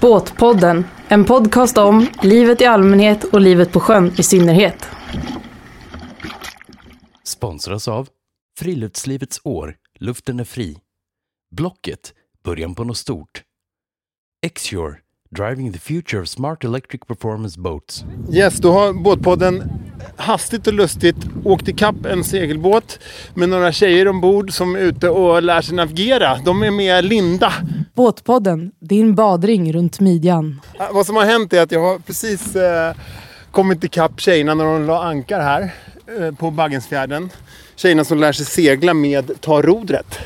Båtpodden, 0.00 0.84
en 1.08 1.24
podcast 1.24 1.78
om 1.78 2.06
livet 2.22 2.60
i 2.60 2.64
allmänhet 2.64 3.24
och 3.24 3.40
livet 3.40 3.72
på 3.72 3.80
sjön 3.80 4.12
i 4.18 4.22
synnerhet. 4.22 4.88
Sponsras 7.24 7.88
av 7.88 8.08
Friluftslivets 8.58 9.40
år, 9.44 9.74
luften 10.00 10.40
är 10.40 10.44
fri. 10.44 10.83
Blocket, 11.56 12.12
början 12.44 12.74
på 12.74 12.84
något 12.84 12.96
stort. 12.96 13.42
Xure, 14.54 14.94
driving 15.30 15.72
the 15.72 15.78
future 15.78 16.22
of 16.22 16.28
smart 16.28 16.64
electric 16.64 17.00
performance 17.06 17.60
boats. 17.60 18.04
Yes, 18.32 18.56
då 18.56 18.72
har 18.72 18.92
Båtpodden 18.92 19.62
hastigt 20.16 20.66
och 20.66 20.72
lustigt 20.72 21.16
åkt 21.44 21.68
ikapp 21.68 22.06
en 22.06 22.24
segelbåt 22.24 22.98
med 23.34 23.48
några 23.48 23.72
tjejer 23.72 24.08
ombord 24.08 24.52
som 24.52 24.74
är 24.76 24.78
ute 24.78 25.08
och 25.08 25.42
lär 25.42 25.62
sig 25.62 25.74
navigera. 25.74 26.38
De 26.44 26.62
är 26.62 26.70
med 26.70 27.04
Linda. 27.04 27.52
Båtpodden, 27.94 28.72
din 28.80 29.14
badring 29.14 29.72
runt 29.72 30.00
midjan. 30.00 30.60
Vad 30.92 31.06
som 31.06 31.16
har 31.16 31.24
hänt 31.24 31.52
är 31.52 31.62
att 31.62 31.72
jag 31.72 31.80
har 31.80 31.98
precis 31.98 32.56
eh, 32.56 32.96
kommit 33.50 33.84
ikapp 33.84 34.20
tjejerna 34.20 34.54
när 34.54 34.64
de 34.64 34.86
la 34.86 35.04
ankar 35.04 35.40
här 35.40 35.74
eh, 36.18 36.34
på 36.34 36.50
Baggensfjärden. 36.50 37.30
Tjejerna 37.76 38.04
som 38.04 38.18
lär 38.18 38.32
sig 38.32 38.46
segla 38.46 38.94
med 38.94 39.40
ta 39.40 39.62
rodret. 39.62 40.18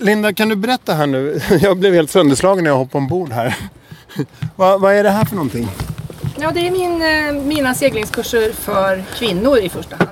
Linda, 0.00 0.32
kan 0.32 0.48
du 0.48 0.56
berätta 0.56 0.94
här 0.94 1.06
nu? 1.06 1.40
Jag 1.60 1.76
blev 1.76 1.94
helt 1.94 2.10
sönderslagen 2.10 2.64
när 2.64 2.70
jag 2.70 2.78
hoppade 2.78 3.02
ombord 3.02 3.32
här. 3.32 3.56
vad, 4.56 4.80
vad 4.80 4.94
är 4.94 5.02
det 5.02 5.10
här 5.10 5.24
för 5.24 5.34
någonting? 5.34 5.68
Ja, 6.40 6.50
det 6.54 6.66
är 6.66 6.70
min, 6.70 7.02
eh, 7.02 7.44
mina 7.44 7.74
seglingskurser 7.74 8.52
för 8.52 9.04
kvinnor 9.14 9.58
i 9.58 9.68
första 9.68 9.96
hand. 9.96 10.10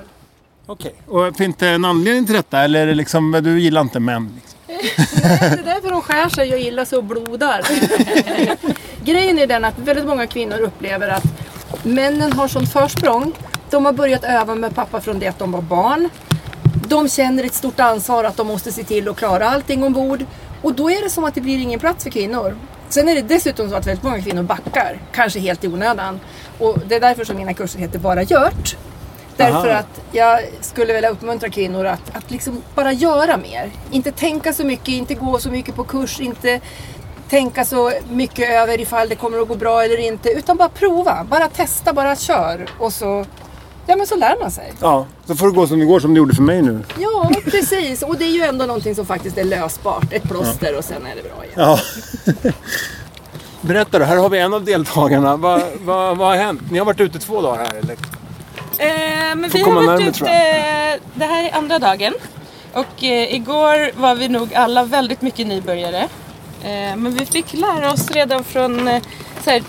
Okej. 0.65 0.93
Och 1.07 1.35
finns 1.35 1.55
det 1.55 1.67
en 1.69 1.85
anledning 1.85 2.25
till 2.25 2.35
detta 2.35 2.59
eller 2.59 2.81
är 2.81 2.87
det 2.87 2.93
liksom, 2.93 3.39
du 3.43 3.59
gillar 3.59 3.81
inte 3.81 3.99
män? 3.99 4.31
Liksom? 4.35 4.57
Det 5.17 5.59
är 5.59 5.63
därför 5.63 5.89
de 5.89 6.01
skär 6.01 6.29
sig 6.29 6.53
och 6.53 6.59
illa 6.59 6.85
sig 6.85 6.97
och 6.97 7.03
blodar. 7.03 7.61
Grejen 9.03 9.39
är 9.39 9.47
den 9.47 9.65
att 9.65 9.79
väldigt 9.79 10.05
många 10.05 10.27
kvinnor 10.27 10.59
upplever 10.59 11.09
att 11.09 11.25
männen 11.83 12.33
har 12.33 12.47
sånt 12.47 12.73
försprång. 12.73 13.33
De 13.69 13.85
har 13.85 13.93
börjat 13.93 14.23
öva 14.23 14.55
med 14.55 14.75
pappa 14.75 15.01
från 15.01 15.19
det 15.19 15.27
att 15.27 15.39
de 15.39 15.51
var 15.51 15.61
barn. 15.61 16.09
De 16.87 17.09
känner 17.09 17.43
ett 17.43 17.53
stort 17.53 17.79
ansvar 17.79 18.23
att 18.23 18.37
de 18.37 18.47
måste 18.47 18.71
se 18.71 18.83
till 18.83 19.09
att 19.09 19.17
klara 19.17 19.49
allting 19.49 19.83
ombord. 19.83 20.25
Och 20.61 20.73
då 20.73 20.91
är 20.91 21.03
det 21.03 21.09
som 21.09 21.23
att 21.23 21.35
det 21.35 21.41
blir 21.41 21.57
ingen 21.59 21.79
plats 21.79 22.03
för 22.03 22.11
kvinnor. 22.11 22.57
Sen 22.89 23.09
är 23.09 23.15
det 23.15 23.21
dessutom 23.21 23.69
så 23.69 23.75
att 23.75 23.87
väldigt 23.87 24.03
många 24.03 24.21
kvinnor 24.21 24.43
backar, 24.43 24.99
kanske 25.11 25.39
helt 25.39 25.63
i 25.63 25.67
onödan. 25.67 26.19
Och 26.59 26.79
det 26.87 26.95
är 26.95 26.99
därför 26.99 27.23
som 27.23 27.37
mina 27.37 27.53
kurser 27.53 27.79
heter 27.79 27.99
Bara 27.99 28.23
Gjort. 28.23 28.77
Därför 29.37 29.69
Aha. 29.69 29.79
att 29.79 30.01
jag 30.11 30.39
skulle 30.61 30.93
vilja 30.93 31.09
uppmuntra 31.09 31.49
kvinnor 31.49 31.85
att, 31.85 32.15
att 32.15 32.31
liksom 32.31 32.61
bara 32.75 32.91
göra 32.91 33.37
mer. 33.37 33.71
Inte 33.91 34.11
tänka 34.11 34.53
så 34.53 34.63
mycket, 34.65 34.87
inte 34.87 35.13
gå 35.13 35.39
så 35.39 35.49
mycket 35.49 35.75
på 35.75 35.83
kurs, 35.83 36.19
inte 36.19 36.59
tänka 37.29 37.65
så 37.65 37.91
mycket 38.09 38.49
över 38.49 38.81
ifall 38.81 39.09
det 39.09 39.15
kommer 39.15 39.39
att 39.39 39.47
gå 39.47 39.55
bra 39.55 39.83
eller 39.83 39.97
inte. 39.97 40.29
Utan 40.29 40.57
bara 40.57 40.69
prova, 40.69 41.25
bara 41.29 41.47
testa, 41.47 41.93
bara 41.93 42.15
kör. 42.15 42.65
Och 42.79 42.93
så, 42.93 43.25
ja, 43.87 43.95
men 43.95 44.07
så 44.07 44.15
lär 44.15 44.39
man 44.39 44.51
sig. 44.51 44.73
Ja, 44.81 45.05
så 45.25 45.35
får 45.35 45.47
det 45.47 45.53
gå 45.53 45.67
som 45.67 45.79
det 45.79 45.85
går 45.85 45.99
som 45.99 46.13
det 46.13 46.17
gjorde 46.17 46.35
för 46.35 46.43
mig 46.43 46.61
nu. 46.61 46.83
Ja, 46.99 47.31
precis. 47.45 48.01
Och 48.01 48.17
det 48.17 48.25
är 48.25 48.29
ju 48.31 48.41
ändå 48.41 48.65
någonting 48.65 48.95
som 48.95 49.05
faktiskt 49.05 49.37
är 49.37 49.43
lösbart. 49.43 50.13
Ett 50.13 50.23
plåster 50.23 50.77
och 50.77 50.83
sen 50.85 51.05
är 51.05 51.15
det 51.15 51.23
bra 51.23 51.45
igen. 51.45 51.55
Ja. 51.55 51.79
Berätta 53.61 53.99
då, 53.99 54.05
här 54.05 54.17
har 54.17 54.29
vi 54.29 54.39
en 54.39 54.53
av 54.53 54.63
deltagarna. 54.65 55.37
Vad, 55.37 55.61
vad, 55.79 56.17
vad 56.17 56.27
har 56.27 56.35
hänt? 56.35 56.61
Ni 56.71 56.77
har 56.77 56.85
varit 56.85 56.99
ute 56.99 57.19
två 57.19 57.41
dagar 57.41 57.65
här 57.65 57.75
eller? 57.75 57.93
Eh, 58.77 59.35
men 59.35 59.49
Får 59.49 59.57
vi 59.57 59.63
har 59.63 59.73
varit 59.73 59.87
närmare, 59.87 60.09
ute, 60.09 60.99
det 61.13 61.25
här 61.25 61.43
är 61.49 61.55
andra 61.57 61.79
dagen. 61.79 62.13
Och 62.73 63.03
eh, 63.03 63.35
igår 63.35 64.01
var 64.01 64.15
vi 64.15 64.27
nog 64.27 64.53
alla 64.53 64.83
väldigt 64.83 65.21
mycket 65.21 65.47
nybörjare. 65.47 66.07
Eh, 66.63 66.95
men 66.95 67.11
vi 67.11 67.25
fick 67.25 67.53
lära 67.53 67.91
oss 67.91 68.11
redan 68.11 68.43
från 68.43 68.87
eh, 68.87 69.01
så 69.43 69.49
här, 69.49 69.63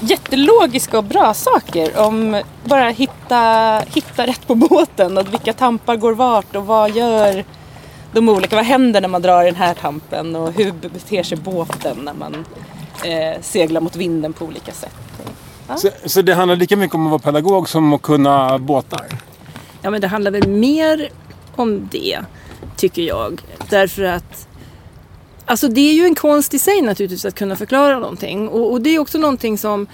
jättelogiska 0.00 0.98
och 0.98 1.04
bra 1.04 1.34
saker 1.34 1.98
om 1.98 2.42
bara 2.64 2.88
hitta, 2.88 3.82
hitta 3.94 4.26
rätt 4.26 4.46
på 4.46 4.54
båten 4.54 5.18
och 5.18 5.32
vilka 5.32 5.52
tampar 5.52 5.96
går 5.96 6.12
vart 6.12 6.56
och 6.56 6.66
vad 6.66 6.90
gör 6.90 7.44
de 8.12 8.28
olika, 8.28 8.56
vad 8.56 8.64
händer 8.64 9.00
när 9.00 9.08
man 9.08 9.22
drar 9.22 9.42
i 9.42 9.46
den 9.46 9.54
här 9.54 9.74
tampen 9.74 10.36
och 10.36 10.52
hur 10.52 10.72
beter 10.72 11.22
sig 11.22 11.38
båten 11.38 11.96
när 12.04 12.14
man 12.14 12.44
eh, 13.04 13.40
seglar 13.42 13.80
mot 13.80 13.96
vinden 13.96 14.32
på 14.32 14.44
olika 14.44 14.72
sätt. 14.72 14.94
Så, 15.76 15.88
så 16.04 16.22
det 16.22 16.34
handlar 16.34 16.56
lika 16.56 16.76
mycket 16.76 16.94
om 16.94 17.06
att 17.06 17.10
vara 17.10 17.32
pedagog 17.32 17.68
som 17.68 17.92
att 17.92 18.02
kunna 18.02 18.58
båtar? 18.58 19.06
Ja, 19.82 19.90
men 19.90 20.00
det 20.00 20.06
handlar 20.06 20.30
väl 20.30 20.48
mer 20.48 21.08
om 21.56 21.88
det, 21.92 22.18
tycker 22.76 23.02
jag. 23.02 23.42
Därför 23.70 24.02
att 24.02 24.48
Alltså 25.48 25.68
det 25.68 25.80
är 25.80 25.94
ju 25.94 26.04
en 26.04 26.14
konst 26.14 26.54
i 26.54 26.58
sig 26.58 26.82
naturligtvis 26.82 27.24
att 27.24 27.34
kunna 27.34 27.56
förklara 27.56 27.98
någonting. 27.98 28.48
Och, 28.48 28.72
och 28.72 28.80
det 28.80 28.90
är 28.90 28.98
också 28.98 29.18
någonting 29.18 29.58
som 29.58 29.86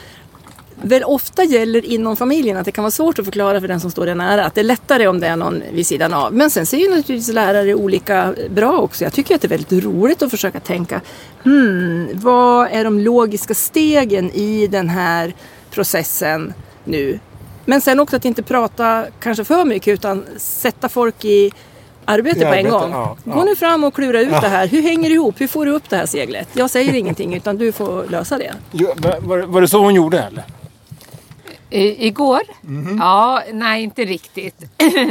väl 0.83 1.05
ofta 1.05 1.45
gäller 1.45 1.85
inom 1.85 2.17
familjen. 2.17 2.57
Att 2.57 2.65
det 2.65 2.73
kan 2.73 2.85
vara 2.85 2.91
svårt 2.91 3.19
att 3.19 3.25
förklara 3.25 3.61
för 3.61 3.69
den 3.69 3.81
som 3.81 3.91
står 3.91 4.07
dig 4.07 4.15
nära. 4.15 4.45
Att 4.45 4.55
det 4.55 4.61
är 4.61 4.65
lättare 4.65 5.07
om 5.07 5.21
det 5.21 5.27
är 5.27 5.37
någon 5.37 5.63
vid 5.73 5.87
sidan 5.87 6.15
av. 6.15 6.35
Men 6.35 6.51
sen 6.51 6.67
ser 6.67 6.79
ju 6.79 6.89
naturligtvis 6.89 7.35
lärare 7.35 7.75
olika 7.75 8.35
bra 8.51 8.79
också. 8.79 9.05
Jag 9.05 9.13
tycker 9.13 9.35
att 9.35 9.41
det 9.41 9.47
är 9.47 9.49
väldigt 9.49 9.85
roligt 9.85 10.23
att 10.23 10.31
försöka 10.31 10.61
tänka. 10.61 11.01
Hmm, 11.43 12.09
vad 12.15 12.69
är 12.71 12.85
de 12.85 12.99
logiska 12.99 13.55
stegen 13.55 14.31
i 14.31 14.67
den 14.67 14.89
här 14.89 15.35
processen 15.71 16.55
nu? 16.85 17.19
Men 17.65 17.81
sen 17.81 18.01
också 18.01 18.17
att 18.17 18.25
inte 18.25 18.43
prata 18.43 19.07
kanske 19.21 19.45
för 19.45 19.65
mycket 19.65 19.95
utan 19.95 20.25
sätta 20.37 20.89
folk 20.89 21.25
i 21.25 21.53
arbete 22.05 22.47
på 22.47 22.55
en 22.55 22.69
gång. 22.71 22.91
ja, 22.91 23.17
Gå 23.25 23.39
ja. 23.39 23.45
nu 23.45 23.57
fram 23.57 23.85
och 23.85 23.95
klura 23.95 24.21
ut 24.21 24.31
det 24.41 24.49
här. 24.49 24.67
Hur 24.69 24.83
hänger 24.83 25.09
det 25.09 25.15
ihop? 25.15 25.41
Hur 25.41 25.47
får 25.47 25.67
du 25.67 25.73
upp 25.73 25.91
det 25.91 25.97
här 25.97 26.07
seglet? 26.07 26.49
Jag 26.53 26.71
säger 26.71 26.95
ingenting 26.95 27.35
utan 27.35 27.57
du 27.59 27.73
får 27.73 28.05
lösa 28.09 28.39
det. 28.39 28.55
Jo, 28.73 28.89
var, 29.21 29.39
var, 29.39 29.61
det 29.61 29.69
så 29.69 29.79
hon 29.79 29.95
gjorde 29.95 30.23
eller? 30.23 30.45
I, 31.71 32.07
igår? 32.07 32.41
Mhm. 32.61 32.99
Ja, 33.01 33.43
nej 33.53 33.83
inte 33.83 34.05
riktigt. 34.05 34.65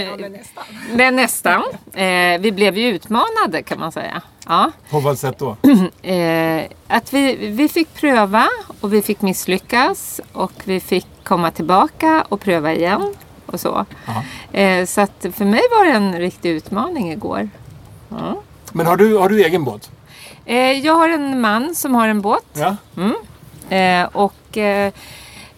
men 0.94 1.16
nästan. 1.16 1.64
Eh, 1.94 2.40
vi 2.40 2.52
blev 2.52 2.78
ju 2.78 2.88
utmanade 2.88 3.64
kan 3.64 3.80
man 3.80 3.92
säga. 3.92 4.22
Ja. 4.48 4.72
På 4.90 5.00
vad 5.00 5.20
sätt 5.20 5.40
då? 5.40 5.58
Eh, 6.04 6.64
att 6.88 7.14
vi, 7.14 7.36
vi 7.36 7.70
fick 7.70 7.94
pröva 7.94 8.48
och 8.82 8.94
vi 8.94 9.02
fick 9.02 9.22
misslyckas 9.22 10.22
och 10.34 10.52
vi 10.64 10.80
fick 10.80 11.08
komma 11.24 11.52
tillbaka 11.52 12.26
och 12.30 12.42
pröva 12.42 12.74
igen 12.74 13.14
och 13.54 13.60
så. 13.60 13.86
Eh, 14.52 14.86
så 14.86 15.02
att 15.02 15.26
för 15.34 15.46
mig 15.46 15.62
var 15.78 15.86
det 15.86 15.92
en 15.92 16.20
riktig 16.20 16.50
utmaning 16.50 17.12
igår. 17.12 17.50
Men 18.72 18.88
har 18.88 18.98
du, 18.98 19.18
har 19.18 19.30
du 19.30 19.44
egen 19.44 19.64
båt? 19.64 19.92
Eh, 20.46 20.72
jag 20.72 20.94
har 20.96 21.10
en 21.10 21.42
man 21.42 21.76
som 21.76 21.96
har 21.96 22.08
en 22.08 22.22
båt 22.22 22.46
Ja. 22.54 22.76
Eh, 23.76 24.10
och 24.12 24.58
eh, 24.58 24.94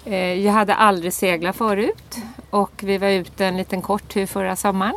eh, 0.05 0.33
jag 0.33 0.53
hade 0.53 0.75
aldrig 0.75 1.13
seglat 1.13 1.55
förut. 1.55 2.17
Och 2.49 2.71
vi 2.77 2.97
var 2.97 3.07
ute 3.07 3.45
en 3.45 3.57
liten 3.57 3.81
kort 3.81 4.13
tur 4.13 4.25
förra 4.25 4.55
sommaren. 4.55 4.95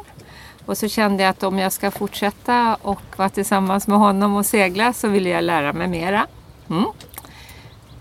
Och 0.66 0.78
så 0.78 0.88
kände 0.88 1.22
jag 1.22 1.30
att 1.30 1.42
om 1.42 1.58
jag 1.58 1.72
ska 1.72 1.90
fortsätta 1.90 2.76
och 2.82 3.02
vara 3.16 3.28
tillsammans 3.28 3.86
med 3.86 3.98
honom 3.98 4.34
och 4.36 4.46
segla 4.46 4.92
så 4.92 5.08
vill 5.08 5.26
jag 5.26 5.44
lära 5.44 5.72
mig 5.72 5.88
mera. 5.88 6.26
Mm. 6.70 6.84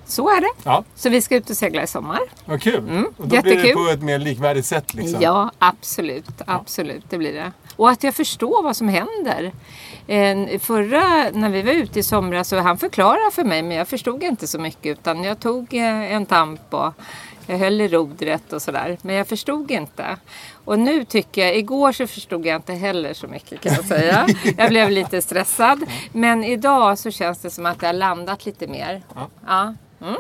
Så 0.08 0.30
är 0.30 0.42
det. 0.42 0.52
Ja. 0.64 0.84
Så 0.96 1.10
vi 1.10 1.22
ska 1.22 1.36
ut 1.36 1.50
och 1.50 1.58
segla 1.58 1.84
i 1.84 1.88
sommar. 1.88 2.20
Vad 2.46 2.62
kul. 2.62 2.76
Mm, 2.90 3.06
Och 3.06 3.14
då 3.18 3.26
blir 3.28 3.42
det 3.42 3.50
jättekul. 3.50 3.74
på 3.86 3.90
ett 3.92 4.02
mer 4.02 4.20
likvärdigt 4.20 4.66
sätt 4.66 4.94
liksom. 4.94 5.22
Ja, 5.22 5.52
absolut. 5.60 6.26
Absolut, 6.48 7.04
det 7.10 7.18
blir 7.18 7.34
det. 7.34 7.52
Och 7.76 7.90
att 7.90 8.04
jag 8.04 8.16
förstår 8.16 8.64
vad 8.64 8.76
som 8.78 8.88
händer. 8.90 9.52
Förra, 10.60 11.30
när 11.34 11.50
vi 11.50 11.62
var 11.62 11.72
ute 11.74 12.00
i 12.00 12.04
somras, 12.04 12.48
så 12.50 12.60
han 12.60 12.78
förklarade 12.78 13.32
för 13.32 13.44
mig, 13.44 13.62
men 13.64 13.78
jag 13.78 13.88
förstod 13.88 14.24
inte 14.24 14.48
så 14.48 14.60
mycket. 14.60 15.00
Utan 15.00 15.24
jag 15.24 15.40
tog 15.40 15.74
eh, 15.74 16.14
en 16.14 16.26
tamp 16.26 16.74
och 16.74 16.94
jag 17.48 17.58
höll 17.58 17.82
i 17.82 17.88
rodret 17.88 18.54
och 18.54 18.62
sådär. 18.62 18.98
Men 19.02 19.16
jag 19.16 19.28
förstod 19.28 19.72
inte. 19.72 20.18
Och 20.66 20.80
nu 20.80 21.06
tycker 21.06 21.46
jag, 21.46 21.56
igår 21.58 21.92
så 21.92 22.08
förstod 22.08 22.46
jag 22.46 22.56
inte 22.56 22.74
heller 22.74 23.14
så 23.14 23.28
mycket 23.28 23.62
kan 23.62 23.74
jag 23.74 23.86
säga. 23.86 24.28
Jag 24.58 24.70
blev 24.70 24.90
lite 24.90 25.22
stressad. 25.22 25.84
Men 26.14 26.44
idag 26.44 27.00
så 27.00 27.12
känns 27.12 27.40
det 27.40 27.50
som 27.50 27.66
att 27.66 27.80
det 27.80 27.86
har 27.86 27.94
landat 27.94 28.46
lite 28.46 28.68
mer. 28.68 29.02
Ja. 29.48 29.74
Mm. 30.02 30.16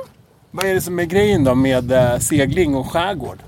Vad 0.51 0.65
är 0.65 0.73
det 0.73 0.81
som 0.81 0.99
är 0.99 1.03
grejen 1.03 1.43
då 1.43 1.55
med 1.55 1.91
eh, 1.91 2.19
segling 2.19 2.75
och 2.75 2.91
skärgård? 2.91 3.39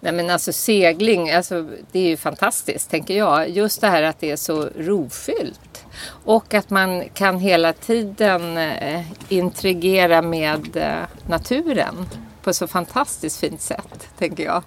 Nej 0.00 0.12
men 0.12 0.30
alltså 0.30 0.52
segling, 0.52 1.30
alltså, 1.30 1.68
det 1.92 1.98
är 1.98 2.08
ju 2.08 2.16
fantastiskt 2.16 2.90
tänker 2.90 3.16
jag. 3.16 3.48
Just 3.48 3.80
det 3.80 3.86
här 3.86 4.02
att 4.02 4.20
det 4.20 4.30
är 4.30 4.36
så 4.36 4.68
rofyllt. 4.78 5.84
Och 6.24 6.54
att 6.54 6.70
man 6.70 7.04
kan 7.14 7.38
hela 7.38 7.72
tiden 7.72 8.56
eh, 8.56 9.04
intrigera 9.28 10.22
med 10.22 10.76
eh, 10.76 11.28
naturen 11.28 11.94
på 12.42 12.50
ett 12.50 12.56
så 12.56 12.66
fantastiskt 12.66 13.40
fint 13.40 13.60
sätt, 13.60 14.08
tänker 14.18 14.44
jag. 14.44 14.62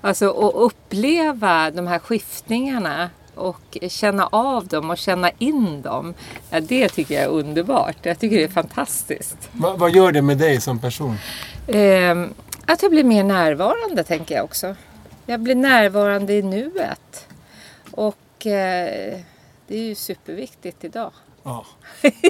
Alltså 0.00 0.30
att 0.30 0.54
uppleva 0.54 1.70
de 1.70 1.86
här 1.86 1.98
skiftningarna 1.98 3.10
och 3.34 3.78
känna 3.88 4.26
av 4.26 4.66
dem 4.66 4.90
och 4.90 4.98
känna 4.98 5.30
in 5.38 5.82
dem. 5.82 6.14
Ja, 6.50 6.60
det 6.60 6.88
tycker 6.88 7.14
jag 7.14 7.24
är 7.24 7.28
underbart. 7.28 7.96
Jag 8.02 8.18
tycker 8.18 8.36
det 8.36 8.44
är 8.44 8.48
fantastiskt. 8.48 9.48
Va, 9.52 9.74
vad 9.76 9.90
gör 9.94 10.12
det 10.12 10.22
med 10.22 10.38
dig 10.38 10.60
som 10.60 10.78
person? 10.78 11.16
Eh, 11.66 12.26
att 12.66 12.82
jag 12.82 12.90
blir 12.90 13.04
mer 13.04 13.24
närvarande 13.24 14.04
tänker 14.04 14.34
jag 14.34 14.44
också. 14.44 14.76
Jag 15.26 15.40
blir 15.40 15.54
närvarande 15.54 16.32
i 16.32 16.42
nuet. 16.42 17.26
Och 17.90 18.46
eh, 18.46 19.18
det 19.66 19.74
är 19.76 19.82
ju 19.82 19.94
superviktigt 19.94 20.84
idag. 20.84 21.12
Ja, 21.42 21.66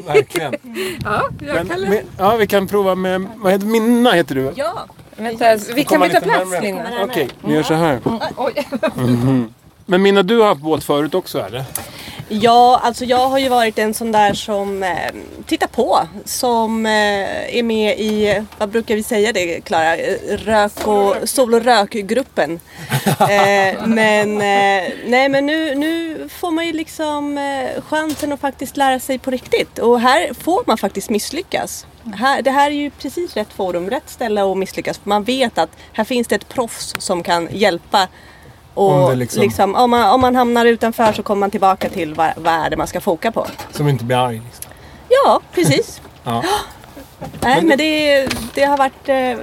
verkligen. 0.07 0.55
Ja, 1.05 1.29
jag 1.41 1.55
Men, 1.55 1.69
kan... 1.69 1.81
men, 1.81 1.99
ja, 2.19 2.37
vi 2.37 2.47
kan 2.47 2.67
prova 2.67 2.95
med, 2.95 3.27
vad 3.37 3.53
heter 3.53 3.67
Minna 3.67 4.13
heter 4.13 4.35
du? 4.35 4.53
Ja, 4.57 4.87
vänta, 5.17 5.57
vi 5.75 5.85
kan 5.85 6.01
byta 6.01 6.21
plats. 6.21 6.61
Linda. 6.63 7.05
Okej, 7.05 7.29
vi 7.41 7.55
gör 7.55 7.63
så 7.63 7.75
här. 7.75 8.01
Oj. 8.37 8.67
Men 9.93 10.03
Minna, 10.03 10.23
du 10.23 10.39
har 10.39 10.47
haft 10.47 10.61
båt 10.61 10.85
förut 10.85 11.15
också 11.15 11.41
eller? 11.41 11.65
Ja, 12.29 12.81
alltså 12.83 13.05
jag 13.05 13.29
har 13.29 13.39
ju 13.39 13.49
varit 13.49 13.79
en 13.79 13.95
sån 13.95 14.13
där 14.13 14.35
som 14.35 14.83
eh, 14.83 15.11
tittar 15.47 15.67
på. 15.67 16.01
Som 16.25 16.87
eh, 16.87 17.57
är 17.57 17.63
med 17.63 17.99
i, 17.99 18.43
vad 18.59 18.69
brukar 18.69 18.95
vi 18.95 19.03
säga 19.03 19.33
det 19.33 19.61
Klara? 19.61 19.97
Rök 20.29 20.87
och, 20.87 21.17
sol 21.29 21.55
och 21.55 21.65
rökgruppen. 21.65 22.61
eh, 23.21 23.87
men 23.87 24.37
eh, 24.37 24.93
nej 25.07 25.29
men 25.29 25.47
nu, 25.47 25.75
nu 25.75 26.29
får 26.29 26.51
man 26.51 26.67
ju 26.67 26.73
liksom 26.73 27.39
eh, 27.39 27.83
chansen 27.83 28.33
att 28.33 28.41
faktiskt 28.41 28.77
lära 28.77 29.01
sig 29.01 29.19
på 29.19 29.31
riktigt. 29.31 29.79
Och 29.79 30.01
här 30.01 30.35
får 30.35 30.63
man 30.67 30.79
faktiskt 30.79 31.11
misslyckas. 31.11 31.87
Här, 32.15 32.43
det 32.43 32.51
här 32.51 32.71
är 32.71 32.75
ju 32.75 32.91
precis 32.91 33.37
rätt 33.37 33.53
forum, 33.53 33.91
rätt 33.91 34.11
ställe 34.11 34.43
att 34.43 34.57
misslyckas. 34.57 34.99
För 34.99 35.09
man 35.09 35.25
vet 35.25 35.59
att 35.59 35.71
här 35.93 36.05
finns 36.05 36.29
det 36.29 36.35
ett 36.35 36.49
proffs 36.49 36.95
som 36.99 37.23
kan 37.23 37.49
hjälpa 37.51 38.09
och 38.75 38.91
Om 38.93 39.11
det 39.11 39.17
liksom... 39.17 39.43
liksom- 39.43 39.75
om, 39.75 39.91
man, 39.91 40.11
om 40.11 40.21
man 40.21 40.37
hamnar 40.37 40.67
utanför 40.67 41.13
så 41.13 41.23
kommer 41.23 41.41
man 41.41 41.51
tillbaka 41.51 41.89
till 41.89 42.15
vad, 42.15 42.31
vad 42.37 42.55
är 42.55 42.71
det 42.71 42.77
man 42.77 42.87
ska 42.87 43.01
foka 43.01 43.33
på. 43.33 43.47
Som 43.73 43.89
inte 43.89 44.05
blir 44.05 44.17
arg. 44.17 44.43
Liksom. 44.45 44.65
Ja, 45.09 45.41
precis. 45.55 46.01
Ja. 46.25 46.45
Nej, 47.41 47.63
men 47.63 47.79
det, 47.79 48.29
det 48.55 48.65
har 48.65 48.77
varit 48.77 49.09
eh, 49.09 49.39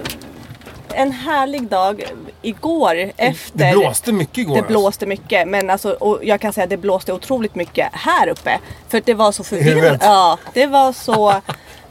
en 0.94 1.12
härlig 1.12 1.64
dag 1.64 2.04
igår 2.42 3.12
efter. 3.18 3.58
Det 3.58 3.72
blåste 3.74 4.12
mycket 4.12 4.38
igår. 4.38 4.56
Det 4.56 4.62
blåste 4.68 5.06
mycket, 5.06 5.48
men 5.48 5.70
alltså, 5.70 5.92
och 5.92 6.20
jag 6.24 6.42
kan 6.42 6.54
säga 6.54 6.64
att 6.64 6.70
det 6.70 6.78
blåste 6.78 7.14
otroligt 7.14 7.56
mycket 7.56 7.90
här 7.92 8.28
uppe. 8.28 8.60
För 8.88 9.02
det 9.06 9.14
var 9.14 9.32
så 9.32 9.44
förvirrat. 9.44 10.00
Ja, 10.02 10.38
det 10.54 10.68
var 10.68 10.94
så. 10.94 11.42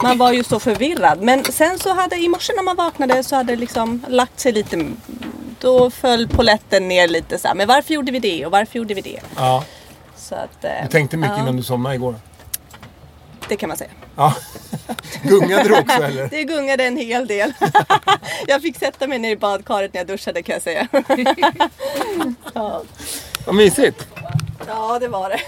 Man 0.03 0.17
var 0.17 0.31
ju 0.31 0.43
så 0.43 0.59
förvirrad. 0.59 1.21
Men 1.21 1.43
sen 1.43 1.79
så 1.79 1.93
hade 1.93 2.15
i 2.15 2.27
morse 2.27 2.53
när 2.55 2.63
man 2.63 2.75
vaknade 2.75 3.23
så 3.23 3.35
hade 3.35 3.53
det 3.53 3.59
liksom 3.59 4.05
lagt 4.07 4.39
sig 4.39 4.51
lite. 4.51 4.85
Då 5.59 5.89
föll 5.89 6.27
poletten 6.27 6.87
ner 6.87 7.07
lite 7.07 7.37
så 7.39 7.47
här. 7.47 7.55
Men 7.55 7.67
varför 7.67 7.93
gjorde 7.93 8.11
vi 8.11 8.19
det 8.19 8.45
och 8.45 8.51
varför 8.51 8.77
gjorde 8.77 8.93
vi 8.93 9.01
det? 9.01 9.19
Ja, 9.35 9.63
Så 10.15 10.35
att, 10.35 10.63
eh, 10.63 10.71
du 10.83 10.87
tänkte 10.89 11.17
mycket 11.17 11.35
ja, 11.37 11.43
innan 11.43 11.57
du 11.57 11.63
somnade 11.63 11.95
igår. 11.95 12.15
Det 13.47 13.55
kan 13.55 13.67
man 13.69 13.77
säga. 13.77 13.89
Ja. 14.15 14.35
Gungade 15.23 15.63
du 15.69 15.79
också 15.79 16.03
eller? 16.03 16.27
Det 16.31 16.43
gungade 16.43 16.83
en 16.83 16.97
hel 16.97 17.27
del. 17.27 17.53
jag 18.47 18.61
fick 18.61 18.77
sätta 18.79 19.07
mig 19.07 19.19
ner 19.19 19.29
i 19.31 19.35
badkaret 19.35 19.93
när 19.93 19.99
jag 19.99 20.07
duschade 20.07 20.43
kan 20.43 20.53
jag 20.53 20.61
säga. 20.61 20.87
ja. 22.53 22.81
Vad 23.45 23.55
mysigt. 23.55 24.07
ja, 24.67 24.99
det 24.99 25.07
var 25.07 25.29
det. 25.29 25.39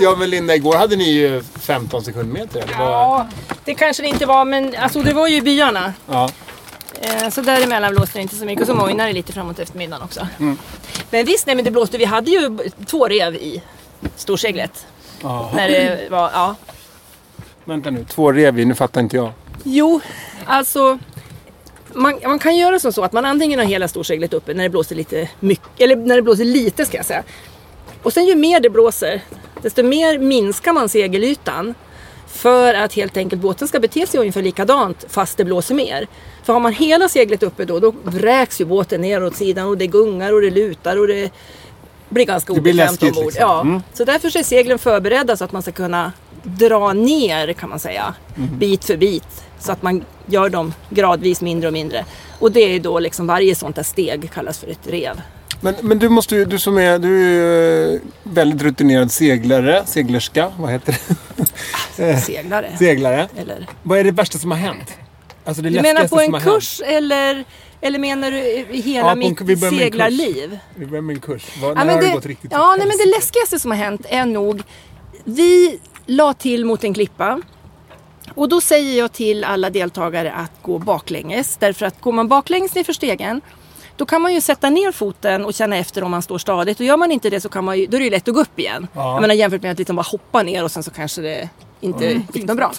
Ja 0.00 0.16
men 0.16 0.30
Linda, 0.30 0.54
igår 0.54 0.76
hade 0.76 0.96
ni 0.96 1.10
ju 1.12 1.42
15 1.60 2.04
sekundmeter. 2.04 2.60
Eller 2.62 2.78
vad? 2.78 2.88
Ja, 2.92 3.26
det 3.64 3.74
kanske 3.74 4.02
det 4.02 4.08
inte 4.08 4.26
var, 4.26 4.44
men 4.44 4.74
alltså, 4.78 5.02
det 5.02 5.12
var 5.12 5.28
ju 5.28 5.36
i 5.36 5.40
byarna. 5.40 5.92
Ja. 6.10 6.30
Eh, 7.04 7.28
Så 7.30 7.40
däremellan 7.40 7.94
blåste 7.94 8.18
det 8.18 8.22
inte 8.22 8.36
så 8.36 8.44
mycket 8.44 8.60
och 8.60 8.66
så 8.66 8.74
mojnade 8.74 9.08
det 9.08 9.12
lite 9.14 9.32
framåt 9.32 9.58
eftermiddagen 9.58 10.02
också. 10.02 10.26
Mm. 10.40 10.58
Men 11.10 11.24
visst, 11.26 11.46
nej, 11.46 11.56
men 11.56 11.64
det 11.64 11.70
blåste. 11.70 11.98
Vi 11.98 12.04
hade 12.04 12.30
ju 12.30 12.58
två 12.86 13.08
rev 13.08 13.34
i 13.34 13.62
storseglet. 14.16 14.86
Ja. 15.22 15.52
När 15.56 15.68
det 15.68 16.08
var, 16.10 16.30
ja. 16.34 16.54
Vänta 17.64 17.90
nu, 17.90 18.04
två 18.08 18.32
revir, 18.32 18.66
nu 18.66 18.74
fattar 18.74 19.00
inte 19.00 19.16
jag. 19.16 19.32
Jo, 19.64 20.00
alltså. 20.46 20.98
Man, 21.92 22.20
man 22.24 22.38
kan 22.38 22.56
göra 22.56 22.78
som 22.78 22.92
så 22.92 23.04
att 23.04 23.12
man 23.12 23.24
antingen 23.24 23.58
har 23.58 23.66
hela 23.66 23.88
storseglet 23.88 24.32
uppe 24.34 24.54
när 24.54 24.62
det 24.62 24.70
blåser 24.70 24.96
lite 24.96 25.28
mycket, 25.40 25.68
eller 25.80 25.96
när 25.96 26.16
det 26.16 26.22
blåser 26.22 26.44
lite 26.44 26.86
ska 26.86 26.96
jag 26.96 27.06
säga. 27.06 27.22
Och 28.02 28.12
sen 28.12 28.26
ju 28.26 28.34
mer 28.34 28.60
det 28.60 28.70
blåser, 28.70 29.20
desto 29.62 29.82
mer 29.82 30.18
minskar 30.18 30.72
man 30.72 30.88
segelytan. 30.88 31.74
För 32.28 32.74
att 32.74 32.92
helt 32.92 33.16
enkelt 33.16 33.42
båten 33.42 33.68
ska 33.68 33.80
bete 33.80 34.06
sig 34.06 34.20
ungefär 34.20 34.42
likadant 34.42 35.04
fast 35.08 35.36
det 35.36 35.44
blåser 35.44 35.74
mer. 35.74 36.06
För 36.44 36.52
har 36.52 36.60
man 36.60 36.72
hela 36.72 37.08
seglet 37.08 37.42
uppe 37.42 37.64
då, 37.64 37.80
då 37.80 37.94
vräks 38.04 38.60
ju 38.60 38.64
båten 38.64 39.00
ner 39.00 39.24
åt 39.24 39.36
sidan 39.36 39.66
och 39.66 39.78
det 39.78 39.86
gungar 39.86 40.32
och 40.32 40.40
det 40.40 40.50
lutar 40.50 40.96
och 40.96 41.08
det 41.08 41.30
blir 42.08 42.24
ganska 42.24 42.52
obekvämt 42.52 43.02
ombord. 43.02 43.24
liksom. 43.24 43.40
Ja. 43.40 43.60
Mm. 43.60 43.82
Så 43.94 44.04
därför 44.04 44.38
är 44.38 44.42
seglen 44.42 44.78
förberedda 44.78 45.36
så 45.36 45.44
att 45.44 45.52
man 45.52 45.62
ska 45.62 45.72
kunna 45.72 46.12
dra 46.42 46.92
ner 46.92 47.52
kan 47.52 47.68
man 47.70 47.78
säga, 47.78 48.14
Mm. 48.36 48.58
bit 48.58 48.84
för 48.84 48.96
bit. 48.96 49.44
Så 49.58 49.72
att 49.72 49.82
man 49.82 50.04
gör 50.26 50.48
dem 50.48 50.74
gradvis 50.90 51.40
mindre 51.40 51.66
och 51.66 51.72
mindre. 51.72 52.04
Och 52.38 52.52
det 52.52 52.60
är 52.60 52.80
då 52.80 52.98
liksom 52.98 53.26
varje 53.26 53.54
sånt 53.54 53.76
där 53.76 53.82
steg 53.82 54.30
kallas 54.34 54.58
för 54.58 54.66
ett 54.66 54.86
rev. 54.86 55.20
Men, 55.60 55.74
men 55.80 55.98
du 55.98 56.08
måste 56.08 56.36
ju, 56.36 56.44
du 56.44 56.58
som 56.58 56.78
är, 56.78 56.98
du 56.98 57.38
är 57.40 57.94
eh, 57.94 58.00
väldigt 58.22 58.62
rutinerad 58.62 59.12
seglare, 59.12 59.82
seglerska, 59.86 60.52
vad 60.58 60.70
heter 60.72 60.98
det? 61.96 62.20
Seglare. 62.20 62.70
Seglare. 62.78 63.28
Eller? 63.36 63.66
Vad 63.82 63.98
är 63.98 64.04
det 64.04 64.10
värsta 64.10 64.38
som 64.38 64.50
har 64.50 64.58
hänt? 64.58 64.94
Alltså 65.44 65.62
Du 65.62 65.70
menar 65.70 66.08
på 66.08 66.20
en 66.20 66.40
kurs 66.40 66.80
eller, 66.84 67.44
eller 67.80 67.98
menar 67.98 68.30
du 68.30 68.66
hela 68.78 69.08
Ja, 69.08 69.14
mitt 69.14 69.40
vi 69.40 69.56
seglarliv? 69.56 70.58
Vi 70.74 70.86
börjar 70.86 71.02
med 71.02 71.14
en 71.14 71.20
kurs. 71.20 71.42
Vad, 71.62 71.70
Ja, 71.70 71.74
när 71.74 71.84
men 71.84 71.94
har 71.94 72.02
det, 72.02 72.08
det, 72.08 72.14
gått 72.14 72.26
riktigt 72.26 72.52
ja, 72.52 72.76
nej, 72.78 72.86
men 72.86 72.96
det 72.98 73.16
läskigaste 73.16 73.58
som 73.58 73.70
har 73.70 73.78
hänt 73.78 74.06
är 74.08 74.26
nog 74.26 74.62
Vi 75.24 75.78
la 76.06 76.34
till 76.34 76.64
mot 76.64 76.84
en 76.84 76.94
klippa 76.94 77.40
och 78.34 78.48
då 78.48 78.60
säger 78.60 78.98
jag 78.98 79.12
till 79.12 79.44
alla 79.44 79.70
deltagare 79.70 80.32
att 80.32 80.52
gå 80.62 80.78
baklänges. 80.78 81.56
Därför 81.56 81.86
att 81.86 82.00
går 82.00 82.12
man 82.12 82.28
baklänges 82.28 82.74
ner 82.74 82.84
för 82.84 82.92
stegen 82.92 83.40
då 83.96 84.06
kan 84.06 84.22
man 84.22 84.34
ju 84.34 84.40
sätta 84.40 84.70
ner 84.70 84.92
foten 84.92 85.44
och 85.44 85.54
känna 85.54 85.76
efter 85.76 86.04
om 86.04 86.10
man 86.10 86.22
står 86.22 86.38
stadigt. 86.38 86.80
Och 86.80 86.86
gör 86.86 86.96
man 86.96 87.12
inte 87.12 87.30
det 87.30 87.40
så 87.40 87.48
kan 87.48 87.64
man 87.64 87.78
ju, 87.78 87.86
då 87.86 87.96
är 87.96 87.98
det 87.98 88.04
ju 88.04 88.10
lätt 88.10 88.28
att 88.28 88.34
gå 88.34 88.40
upp 88.40 88.58
igen. 88.58 88.86
Ja. 88.92 89.12
Jag 89.12 89.20
menar 89.20 89.34
jämfört 89.34 89.62
med 89.62 89.72
att 89.72 89.78
liksom 89.78 89.96
bara 89.96 90.02
hoppa 90.02 90.42
ner 90.42 90.64
och 90.64 90.70
sen 90.70 90.82
så 90.82 90.90
kanske 90.90 91.22
det 91.22 91.48
inte 91.80 92.22
gick 92.32 92.44
något 92.44 92.56
bra. 92.56 92.72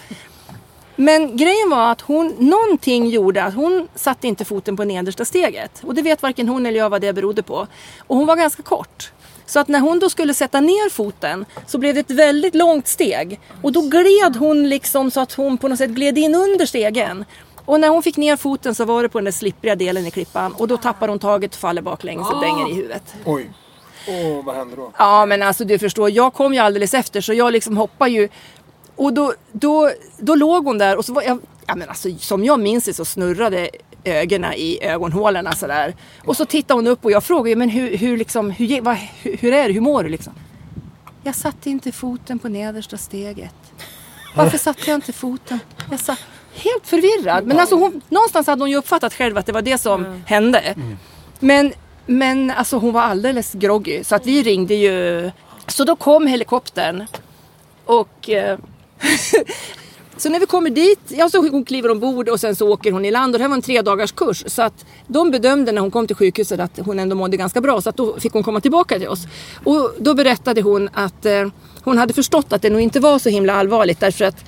Men 0.96 1.38
grejen 1.38 1.70
var 1.70 1.92
att 1.92 2.02
hon, 2.02 2.36
någonting 2.40 3.10
gjorde 3.10 3.44
att 3.44 3.54
hon 3.54 3.88
satte 3.96 4.28
inte 4.28 4.46
foten 4.46 4.78
på 4.78 4.84
nedersta 4.84 5.26
steget. 5.26 5.82
Och 5.84 5.96
det 5.96 6.02
vet 6.02 6.24
varken 6.24 6.50
hon 6.50 6.66
eller 6.66 6.80
jag 6.80 6.90
vad 6.90 7.02
det 7.02 7.14
berodde 7.14 7.44
på. 7.44 7.68
Och 8.08 8.18
hon 8.18 8.26
var 8.26 8.36
ganska 8.36 8.64
kort. 8.64 9.12
Så 9.46 9.60
att 9.60 9.68
när 9.68 9.80
hon 9.80 10.00
då 10.00 10.10
skulle 10.10 10.34
sätta 10.34 10.60
ner 10.62 10.90
foten 10.90 11.46
så 11.68 11.78
blev 11.78 11.94
det 11.94 12.00
ett 12.00 12.12
väldigt 12.12 12.56
långt 12.56 12.88
steg. 12.88 13.40
Och 13.62 13.72
då 13.72 13.82
gled 13.82 14.36
hon 14.40 14.70
liksom 14.70 15.12
så 15.12 15.20
att 15.20 15.34
hon 15.34 15.58
på 15.58 15.68
något 15.68 15.78
sätt 15.78 15.90
gled 15.90 16.18
in 16.18 16.36
under 16.36 16.66
stegen. 16.66 17.26
Och 17.66 17.80
när 17.80 17.90
hon 17.90 18.04
fick 18.04 18.18
ner 18.18 18.36
foten 18.36 18.76
så 18.76 18.86
var 18.86 19.04
det 19.04 19.10
på 19.10 19.18
den 19.18 19.26
där 19.26 19.32
slippriga 19.32 19.76
delen 19.76 20.06
i 20.06 20.12
klippan. 20.12 20.54
Och 20.54 20.68
då 20.68 20.78
tappar 20.78 21.08
hon 21.08 21.20
taget 21.20 21.54
och 21.54 21.60
faller 21.60 21.82
baklänges 21.82 22.32
och 22.32 22.42
dänger 22.42 22.72
i 22.72 22.74
huvudet. 22.74 23.16
Oj. 23.26 23.52
Åh, 24.08 24.46
vad 24.46 24.56
händer 24.56 24.78
då? 24.78 24.92
Ja 24.98 25.26
men 25.26 25.44
alltså 25.44 25.66
du 25.66 25.80
förstår, 25.80 26.10
jag 26.10 26.34
kom 26.34 26.54
ju 26.54 26.60
alldeles 26.60 26.94
efter 26.94 27.22
så 27.22 27.34
jag 27.34 27.54
liksom 27.54 27.78
hoppar 27.78 28.08
ju. 28.08 28.30
Och 28.96 29.14
då, 29.14 29.34
då, 29.52 29.92
då 30.18 30.36
låg 30.36 30.66
hon 30.66 30.78
där 30.78 30.98
och 30.98 31.06
så 31.06 31.14
var 31.14 31.22
jag, 31.22 31.40
ja 31.68 31.76
men 31.76 31.90
alltså 31.90 32.10
som 32.20 32.44
jag 32.46 32.60
minns 32.60 32.86
det 32.86 32.94
så 32.94 33.06
snurrade 33.06 33.70
ögonen 34.04 34.54
i 34.54 34.80
ögonhålorna 34.82 35.52
sådär. 35.52 35.96
Och 36.26 36.38
så 36.38 36.46
tittade 36.46 36.78
hon 36.78 36.88
upp 36.88 37.06
och 37.06 37.12
jag 37.12 37.24
frågade 37.24 37.50
ju, 37.50 37.56
men 37.56 37.70
hur, 37.70 37.98
hur 37.98 38.18
liksom, 38.18 38.52
hur, 38.52 38.82
vad, 38.82 38.96
hur, 38.96 39.38
hur 39.38 39.54
är 39.54 39.68
det, 39.68 39.74
hur 39.74 39.82
mår 39.82 40.04
du 40.04 40.10
liksom? 40.10 40.34
Jag 41.24 41.36
satte 41.36 41.70
inte 41.70 41.92
foten 41.92 42.40
på 42.40 42.50
nedersta 42.50 42.98
steget. 42.98 43.56
Varför 44.36 44.58
satte 44.58 44.90
jag 44.90 44.98
inte 44.98 45.14
foten? 45.14 45.60
Jag 45.92 46.00
sa, 46.00 46.16
helt 46.54 46.88
förvirrad. 46.88 47.46
Men 47.46 47.60
alltså 47.60 47.76
hon, 47.76 48.02
någonstans 48.10 48.48
hade 48.48 48.62
hon 48.62 48.70
ju 48.70 48.78
uppfattat 48.78 49.14
själv 49.14 49.38
att 49.38 49.46
det 49.46 49.52
var 49.52 49.62
det 49.62 49.78
som 49.78 50.24
hände. 50.26 50.76
Men, 51.40 51.74
men 52.06 52.52
alltså 52.52 52.78
hon 52.78 52.94
var 52.94 53.02
alldeles 53.02 53.54
groggy 53.54 54.04
så 54.04 54.16
att 54.16 54.26
vi 54.26 54.44
ringde 54.44 54.76
ju. 54.76 55.32
Så 55.68 55.84
då 55.84 55.96
kom 55.96 56.28
helikoptern 56.28 57.06
och 57.86 58.30
eh, 58.30 58.60
så 60.18 60.30
när 60.30 60.40
vi 60.40 60.46
kommer 60.46 60.70
dit, 60.70 61.00
ja 61.08 61.30
så 61.30 61.50
hon 61.50 61.66
kliver 61.66 61.92
ombord 61.92 62.30
och 62.30 62.40
sen 62.40 62.56
så 62.56 62.70
åker 62.70 62.92
hon 62.92 63.06
i 63.06 63.12
land 63.12 63.36
och 63.36 63.40
det 63.40 63.44
här 63.44 63.50
var 63.50 63.56
en 63.56 63.62
tre 63.62 63.82
dagars 63.82 64.12
kurs. 64.12 64.44
Så 64.48 64.62
att 64.62 64.86
de 65.08 65.32
bedömde 65.32 65.72
när 65.72 65.82
hon 65.82 65.92
kom 65.92 66.08
till 66.08 66.16
sjukhuset 66.16 66.60
att 66.60 66.80
hon 66.86 67.00
ändå 67.00 67.16
mådde 67.16 67.38
ganska 67.38 67.62
bra 67.62 67.82
så 67.82 67.90
att 67.90 67.98
då 67.98 68.20
fick 68.20 68.34
hon 68.34 68.44
komma 68.44 68.62
tillbaka 68.62 69.00
till 69.00 69.08
oss. 69.08 69.28
Och 69.64 69.92
då 70.00 70.14
berättade 70.14 70.62
hon 70.62 70.90
att 70.94 71.26
eh, 71.26 71.48
hon 71.84 71.98
hade 71.98 72.14
förstått 72.14 72.54
att 72.54 72.62
det 72.62 72.70
nog 72.70 72.82
inte 72.82 73.00
var 73.00 73.20
så 73.20 73.30
himla 73.30 73.54
allvarligt 73.54 74.00
därför 74.00 74.26
att 74.26 74.46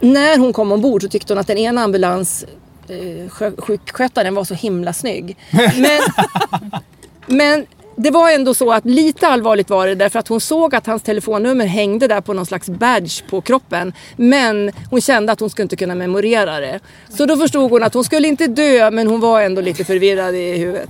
när 0.00 0.38
hon 0.38 0.52
kom 0.52 0.72
ombord 0.72 1.02
så 1.02 1.08
tyckte 1.08 1.32
hon 1.32 1.40
att 1.40 1.46
den 1.46 1.58
ena 1.58 1.82
ambulans 1.82 2.44
eh, 2.88 3.28
sjukskötaren 3.58 4.34
var 4.34 4.44
så 4.44 4.54
himla 4.54 4.92
snygg. 4.92 5.36
Men, 5.52 6.00
men 7.26 7.66
det 8.02 8.10
var 8.10 8.30
ändå 8.30 8.54
så 8.54 8.72
att 8.72 8.84
lite 8.84 9.28
allvarligt 9.28 9.70
var 9.70 9.86
det 9.86 9.94
därför 9.94 10.18
att 10.18 10.28
hon 10.28 10.40
såg 10.40 10.74
att 10.74 10.86
hans 10.86 11.02
telefonnummer 11.02 11.66
hängde 11.66 12.08
där 12.08 12.20
på 12.20 12.32
någon 12.32 12.46
slags 12.46 12.68
badge 12.68 13.22
på 13.30 13.40
kroppen. 13.40 13.92
Men 14.16 14.70
hon 14.90 15.00
kände 15.00 15.32
att 15.32 15.40
hon 15.40 15.50
skulle 15.50 15.62
inte 15.62 15.76
kunna 15.76 15.94
memorera 15.94 16.60
det. 16.60 16.80
Så 17.08 17.26
då 17.26 17.36
förstod 17.36 17.70
hon 17.70 17.82
att 17.82 17.94
hon 17.94 18.04
skulle 18.04 18.28
inte 18.28 18.46
dö 18.46 18.90
men 18.90 19.06
hon 19.06 19.20
var 19.20 19.42
ändå 19.42 19.60
lite 19.60 19.84
förvirrad 19.84 20.34
i 20.34 20.58
huvudet. 20.58 20.88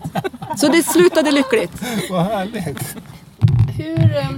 Så 0.57 0.69
det 0.69 0.83
slutade 0.83 1.31
lyckligt. 1.31 1.73
Vad 2.11 2.25
härligt. 2.25 2.97
Hur 3.79 4.17
eh, 4.17 4.29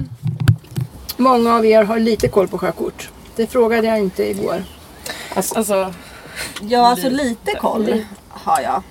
många 1.17 1.55
av 1.55 1.65
er 1.65 1.83
har 1.83 1.99
lite 1.99 2.27
koll 2.27 2.47
på 2.47 2.57
sjökort? 2.57 3.09
Det 3.35 3.47
frågade 3.47 3.87
jag 3.87 3.99
inte 3.99 4.29
igår. 4.29 4.63
Alltså, 5.35 5.93
Ja, 6.61 6.87
alltså 6.87 7.09
lite 7.09 7.51
koll 7.51 8.03
har 8.29 8.61
jag. 8.61 8.83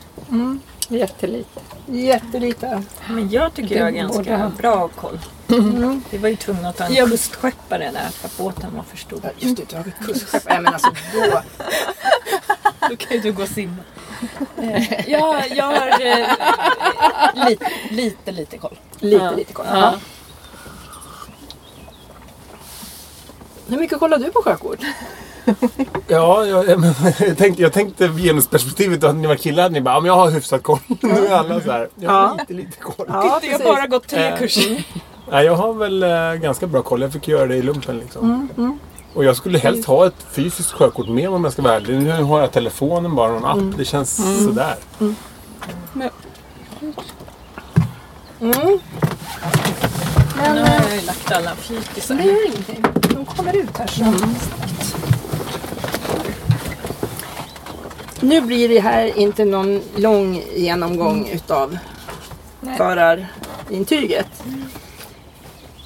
Jättelite. 0.98 1.60
Jättelite. 1.86 2.82
Men 3.08 3.30
jag 3.30 3.54
tycker 3.54 3.76
jag 3.76 3.84
har 3.84 3.90
ganska 3.90 4.36
ha. 4.36 4.48
bra 4.48 4.88
koll. 4.88 5.18
Vi 6.10 6.18
var 6.18 6.28
ju 6.28 6.36
tvungna 6.36 6.68
att 6.68 6.76
ta 6.76 6.84
en 6.84 7.08
kustskeppare 7.10 7.90
där 7.92 8.08
för 8.10 8.26
att 8.28 8.36
båten 8.36 8.76
var 8.76 8.82
för 8.82 8.96
stor. 8.96 9.20
Just 9.38 9.56
det, 9.56 9.68
du 9.70 9.76
har 9.76 9.84
ett 9.84 10.06
kustskepp. 10.06 10.42
Nej 10.48 10.60
men 10.60 10.72
alltså 10.74 10.90
då. 11.14 11.42
Då 12.90 12.96
kan 12.96 13.16
ju 13.16 13.22
du 13.22 13.32
gå 13.32 13.42
och 13.42 13.48
simma. 13.48 13.76
Eh, 14.62 15.10
jag, 15.10 15.48
jag 15.56 15.64
har 15.64 15.88
eh, 16.00 16.28
lite, 17.48 17.66
lite, 17.90 18.32
lite 18.32 18.58
koll. 18.58 18.78
Lite, 19.00 19.24
Ja. 19.24 19.30
lite 19.30 19.52
koll. 19.52 19.66
Ja. 19.70 19.94
Hur 23.68 23.78
mycket 23.78 23.98
kollar 23.98 24.18
du 24.18 24.30
på 24.30 24.42
sjökort? 24.42 24.78
Ja, 26.08 26.44
jag, 26.46 26.68
jag, 26.68 26.84
jag, 27.20 27.38
tänkte, 27.38 27.62
jag 27.62 27.72
tänkte 27.72 28.08
genusperspektivet 28.08 29.04
att 29.04 29.14
ni 29.16 29.26
var 29.26 29.34
killar. 29.36 29.70
Ni 29.70 29.80
bara, 29.80 29.94
ja, 29.94 30.00
men 30.00 30.06
jag 30.08 30.16
har 30.16 30.30
hyfsat 30.30 30.62
koll. 30.62 30.78
Nu 31.00 31.26
är 31.26 31.32
alla 31.32 31.60
så 31.60 31.70
här. 31.72 31.88
Jag 31.96 32.10
har 32.10 32.22
Ja. 32.22 32.36
lite, 32.48 32.52
lite 32.52 32.76
koll. 32.78 33.06
Ja, 33.08 33.40
jag 33.42 33.58
har 33.58 33.64
bara 33.64 33.86
gått 33.86 34.08
tre 34.08 34.36
kurser. 34.38 34.84
Nej, 35.30 35.44
jag 35.46 35.54
har 35.56 35.72
väl 35.74 36.02
eh, 36.02 36.34
ganska 36.34 36.66
bra 36.66 36.82
koll. 36.82 37.02
Jag 37.02 37.12
fick 37.12 37.28
göra 37.28 37.46
det 37.46 37.56
i 37.56 37.62
lumpen 37.62 37.98
liksom. 37.98 38.48
Och 39.14 39.24
jag 39.24 39.36
skulle 39.36 39.58
helst 39.58 39.84
ha 39.88 40.06
ett 40.06 40.26
fysiskt 40.32 40.72
sjökort 40.72 41.08
med 41.08 41.28
om 41.28 41.44
jag 41.44 41.52
ska 41.52 41.62
vara 41.62 41.74
ärlig. 41.74 42.02
Nu 42.02 42.22
har 42.22 42.40
jag 42.40 42.52
telefonen 42.52 43.14
bara, 43.14 43.32
någon 43.32 43.44
app. 43.44 43.78
Det 43.78 43.84
känns 43.84 44.16
sådär. 44.44 44.74
Nu 45.92 46.12
har 50.40 50.56
jag 50.56 50.94
ju 51.00 51.06
lagt 51.06 51.32
alla 51.32 51.50
fikisar. 51.54 52.14
Det 52.14 52.22
gör 52.24 52.46
ingenting. 52.46 52.84
De 53.14 53.24
kommer 53.24 53.56
ut 53.56 53.78
här 53.78 53.86
så 53.86 54.04
Nu 58.22 58.40
blir 58.40 58.68
det 58.68 58.80
här 58.80 59.18
inte 59.18 59.44
någon 59.44 59.80
lång 59.96 60.42
genomgång 60.54 61.28
utav 61.28 61.78
förarintyget. 62.76 64.44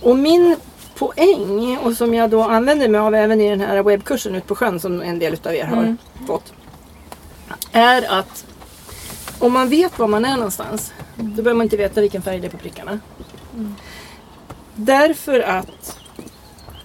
Och 0.02 0.16
min 0.16 0.56
poäng, 0.94 1.78
och 1.78 1.96
som 1.96 2.14
jag 2.14 2.30
då 2.30 2.42
använder 2.42 2.88
mig 2.88 3.00
av 3.00 3.14
även 3.14 3.40
i 3.40 3.50
den 3.50 3.60
här 3.60 3.82
webbkursen 3.82 4.34
ute 4.34 4.46
på 4.46 4.54
sjön 4.54 4.80
som 4.80 5.02
en 5.02 5.18
del 5.18 5.32
utav 5.32 5.54
er 5.54 5.64
har 5.64 5.96
fått. 6.26 6.52
Är 7.72 8.18
att 8.18 8.46
om 9.38 9.52
man 9.52 9.68
vet 9.68 9.98
var 9.98 10.06
man 10.06 10.24
är 10.24 10.36
någonstans, 10.36 10.92
då 11.16 11.42
behöver 11.42 11.54
man 11.54 11.64
inte 11.64 11.76
veta 11.76 12.00
vilken 12.00 12.22
färg 12.22 12.40
det 12.40 12.46
är 12.46 12.50
på 12.50 12.58
prickarna. 12.58 13.00
Därför 14.74 15.40
att 15.40 15.98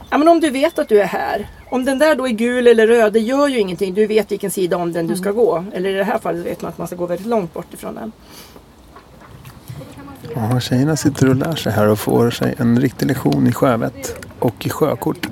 Ja, 0.10 0.17
men 0.17 0.27
om 0.27 0.39
du 0.39 0.50
vet 0.50 0.79
att 0.79 0.89
du 0.89 1.01
är 1.01 1.05
här. 1.05 1.48
Om 1.71 1.85
den 1.85 1.99
där 1.99 2.15
då 2.15 2.27
är 2.27 2.31
gul 2.31 2.67
eller 2.67 2.87
röd, 2.87 3.13
det 3.13 3.19
gör 3.19 3.47
ju 3.47 3.59
ingenting. 3.59 3.93
Du 3.93 4.07
vet 4.07 4.31
vilken 4.31 4.51
sida 4.51 4.77
om 4.77 4.93
den 4.93 5.07
du 5.07 5.15
ska 5.15 5.31
gå. 5.31 5.65
Eller 5.73 5.89
i 5.89 5.93
det 5.93 6.03
här 6.03 6.19
fallet 6.19 6.45
vet 6.45 6.61
man 6.61 6.69
att 6.69 6.77
man 6.77 6.87
ska 6.87 6.95
gå 6.95 7.05
väldigt 7.05 7.27
långt 7.27 7.53
bort 7.53 7.73
ifrån 7.73 7.95
den. 7.95 8.11
Ja, 10.35 10.59
tjejerna 10.59 10.95
sitter 10.95 11.29
och 11.29 11.35
lär 11.35 11.55
sig 11.55 11.71
här 11.71 11.87
och 11.87 11.99
får 11.99 12.31
sig 12.31 12.55
en 12.57 12.79
riktig 12.79 13.05
lektion 13.05 13.47
i 13.47 13.51
sjövett 13.51 14.25
och 14.39 14.65
i 14.65 14.69
sjökort. 14.69 15.27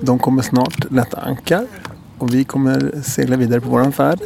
De 0.00 0.18
kommer 0.18 0.42
snart 0.42 0.90
lätta 0.90 1.20
ankar 1.20 1.66
och 2.18 2.34
vi 2.34 2.44
kommer 2.44 3.02
segla 3.02 3.36
vidare 3.36 3.60
på 3.60 3.68
våran 3.68 3.92
färd. 3.92 4.20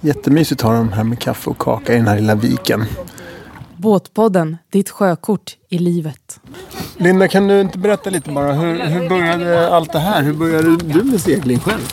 Jättemysigt 0.00 0.60
att 0.60 0.68
ha 0.70 0.76
dem 0.76 0.92
här 0.92 1.04
med 1.04 1.18
kaffe 1.18 1.50
och 1.50 1.58
kaka 1.58 1.92
i 1.92 1.96
den 1.96 2.08
här 2.08 2.16
lilla 2.16 2.34
viken. 2.34 2.84
Båtpodden, 3.82 4.56
ditt 4.70 4.90
sjökort 4.90 5.56
i 5.68 5.78
livet. 5.78 6.40
Linda, 6.96 7.28
kan 7.28 7.48
du 7.48 7.60
inte 7.60 7.78
berätta 7.78 8.10
lite 8.10 8.30
bara? 8.30 8.52
Hur, 8.52 8.80
hur 8.80 9.08
började 9.08 9.68
allt 9.68 9.92
det 9.92 9.98
här? 9.98 10.22
Hur 10.22 10.32
började 10.32 10.76
du 10.76 11.02
med 11.02 11.20
segling 11.20 11.58
själv? 11.58 11.92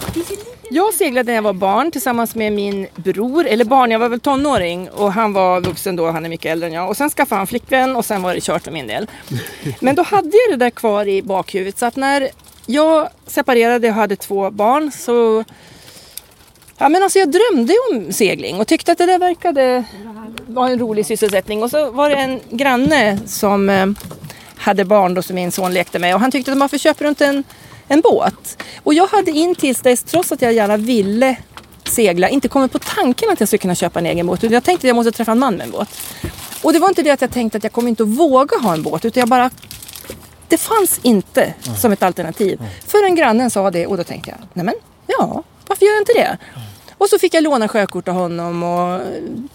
Jag 0.70 0.94
seglade 0.94 1.32
när 1.32 1.36
jag 1.36 1.42
var 1.42 1.54
barn 1.54 1.92
tillsammans 1.92 2.36
med 2.36 2.54
min 2.54 2.88
bror, 2.96 3.48
eller 3.48 3.66
barn, 3.66 3.92
jag 3.92 4.00
var 4.00 4.10
väl 4.10 4.20
tonåring 4.20 4.90
och 4.90 5.14
han 5.14 5.34
var 5.34 5.62
vuxen 5.62 5.96
då, 5.96 6.12
han 6.12 6.26
är 6.26 6.30
mycket 6.30 6.52
äldre 6.52 6.68
än 6.68 6.74
jag. 6.74 6.90
Och 6.90 6.98
sen 6.98 7.10
skaffade 7.10 7.40
han 7.40 7.48
flickvän 7.48 7.96
och 7.96 8.06
sen 8.06 8.22
var 8.22 8.34
det 8.34 8.42
kört 8.42 8.64
för 8.64 8.72
min 8.72 8.88
del. 8.88 9.08
Men 9.80 9.96
då 9.96 10.04
hade 10.04 10.32
jag 10.48 10.60
det 10.60 10.66
där 10.66 10.70
kvar 10.70 11.08
i 11.08 11.22
bakhuvudet 11.22 11.78
så 11.78 11.86
att 11.86 11.96
när 11.96 12.30
jag 12.66 13.10
separerade 13.28 13.88
och 13.88 13.94
hade 13.94 14.16
två 14.16 14.52
barn 14.52 14.92
så 14.92 15.44
Ja 16.82 16.90
men 16.90 17.04
alltså 17.04 17.20
jag 17.20 17.32
drömde 17.32 17.74
om 17.92 18.14
segling 18.14 18.60
och 18.60 18.68
tyckte 18.68 18.92
att 18.92 18.98
det 18.98 19.06
där 19.06 19.20
verkade 19.20 19.84
vara 20.60 20.72
en 20.72 20.80
rolig 20.80 21.06
sysselsättning. 21.06 21.64
Och 21.64 21.70
så 21.70 21.92
var 21.92 22.10
det 22.10 22.16
en 22.16 22.40
granne 22.50 23.20
som 23.26 23.70
eh, 23.70 23.86
hade 24.58 24.86
barn 24.86 25.14
då 25.14 25.22
som 25.22 25.36
min 25.36 25.52
son 25.52 25.74
lekte 25.74 26.00
med 26.00 26.16
och 26.16 26.22
han 26.22 26.32
tyckte 26.32 26.52
att 26.52 26.58
man 26.58 26.70
får 26.70 26.78
köpa 26.78 27.04
runt 27.04 27.22
en, 27.22 27.44
en 27.88 28.02
båt. 28.02 28.64
Och 28.84 28.94
jag 28.94 29.08
hade 29.08 29.32
in 29.32 29.56
tills 29.56 29.82
dess, 29.82 30.04
trots 30.04 30.32
att 30.32 30.42
jag 30.42 30.54
gärna 30.54 30.78
ville 30.78 31.36
segla, 31.84 32.30
inte 32.30 32.48
kommit 32.48 32.72
på 32.72 32.80
tanken 32.80 33.30
att 33.30 33.40
jag 33.40 33.50
skulle 33.50 33.58
kunna 33.58 33.76
köpa 33.76 34.00
en 34.00 34.06
egen 34.06 34.28
båt. 34.28 34.44
Jag 34.44 34.64
tänkte 34.64 34.88
att 34.88 34.90
jag 34.90 34.96
måste 34.96 35.12
träffa 35.12 35.32
en 35.32 35.40
man 35.40 35.56
med 35.56 35.66
en 35.66 35.72
båt. 35.72 35.90
Och 36.62 36.74
det 36.74 36.80
var 36.80 36.88
inte 36.90 37.04
det 37.04 37.12
att 37.12 37.22
jag 37.22 37.32
tänkte 37.32 37.58
att 37.58 37.64
jag 37.64 37.74
kommer 37.74 37.90
inte 37.90 38.04
att 38.04 38.10
våga 38.10 38.58
ha 38.58 38.74
en 38.74 38.84
båt 38.84 39.06
utan 39.06 39.22
jag 39.22 39.30
bara 39.30 39.50
det 40.48 40.58
fanns 40.58 41.00
inte 41.04 41.54
som 41.78 41.92
ett 41.92 42.04
alternativ. 42.04 42.62
Förrän 42.88 43.16
grannen 43.16 43.50
sa 43.50 43.72
det 43.72 43.88
och 43.88 43.98
då 43.98 44.04
tänkte 44.04 44.30
jag, 44.30 44.40
nej 44.54 44.66
men 44.66 44.76
ja, 45.08 45.44
varför 45.68 45.86
gör 45.86 45.94
jag 45.94 46.02
inte 46.02 46.14
det? 46.14 46.38
Och 47.00 47.10
så 47.10 47.20
fick 47.20 47.34
jag 47.34 47.44
låna 47.44 47.68
sjökort 47.68 48.08
av 48.08 48.14
honom 48.14 48.64
och 48.64 49.02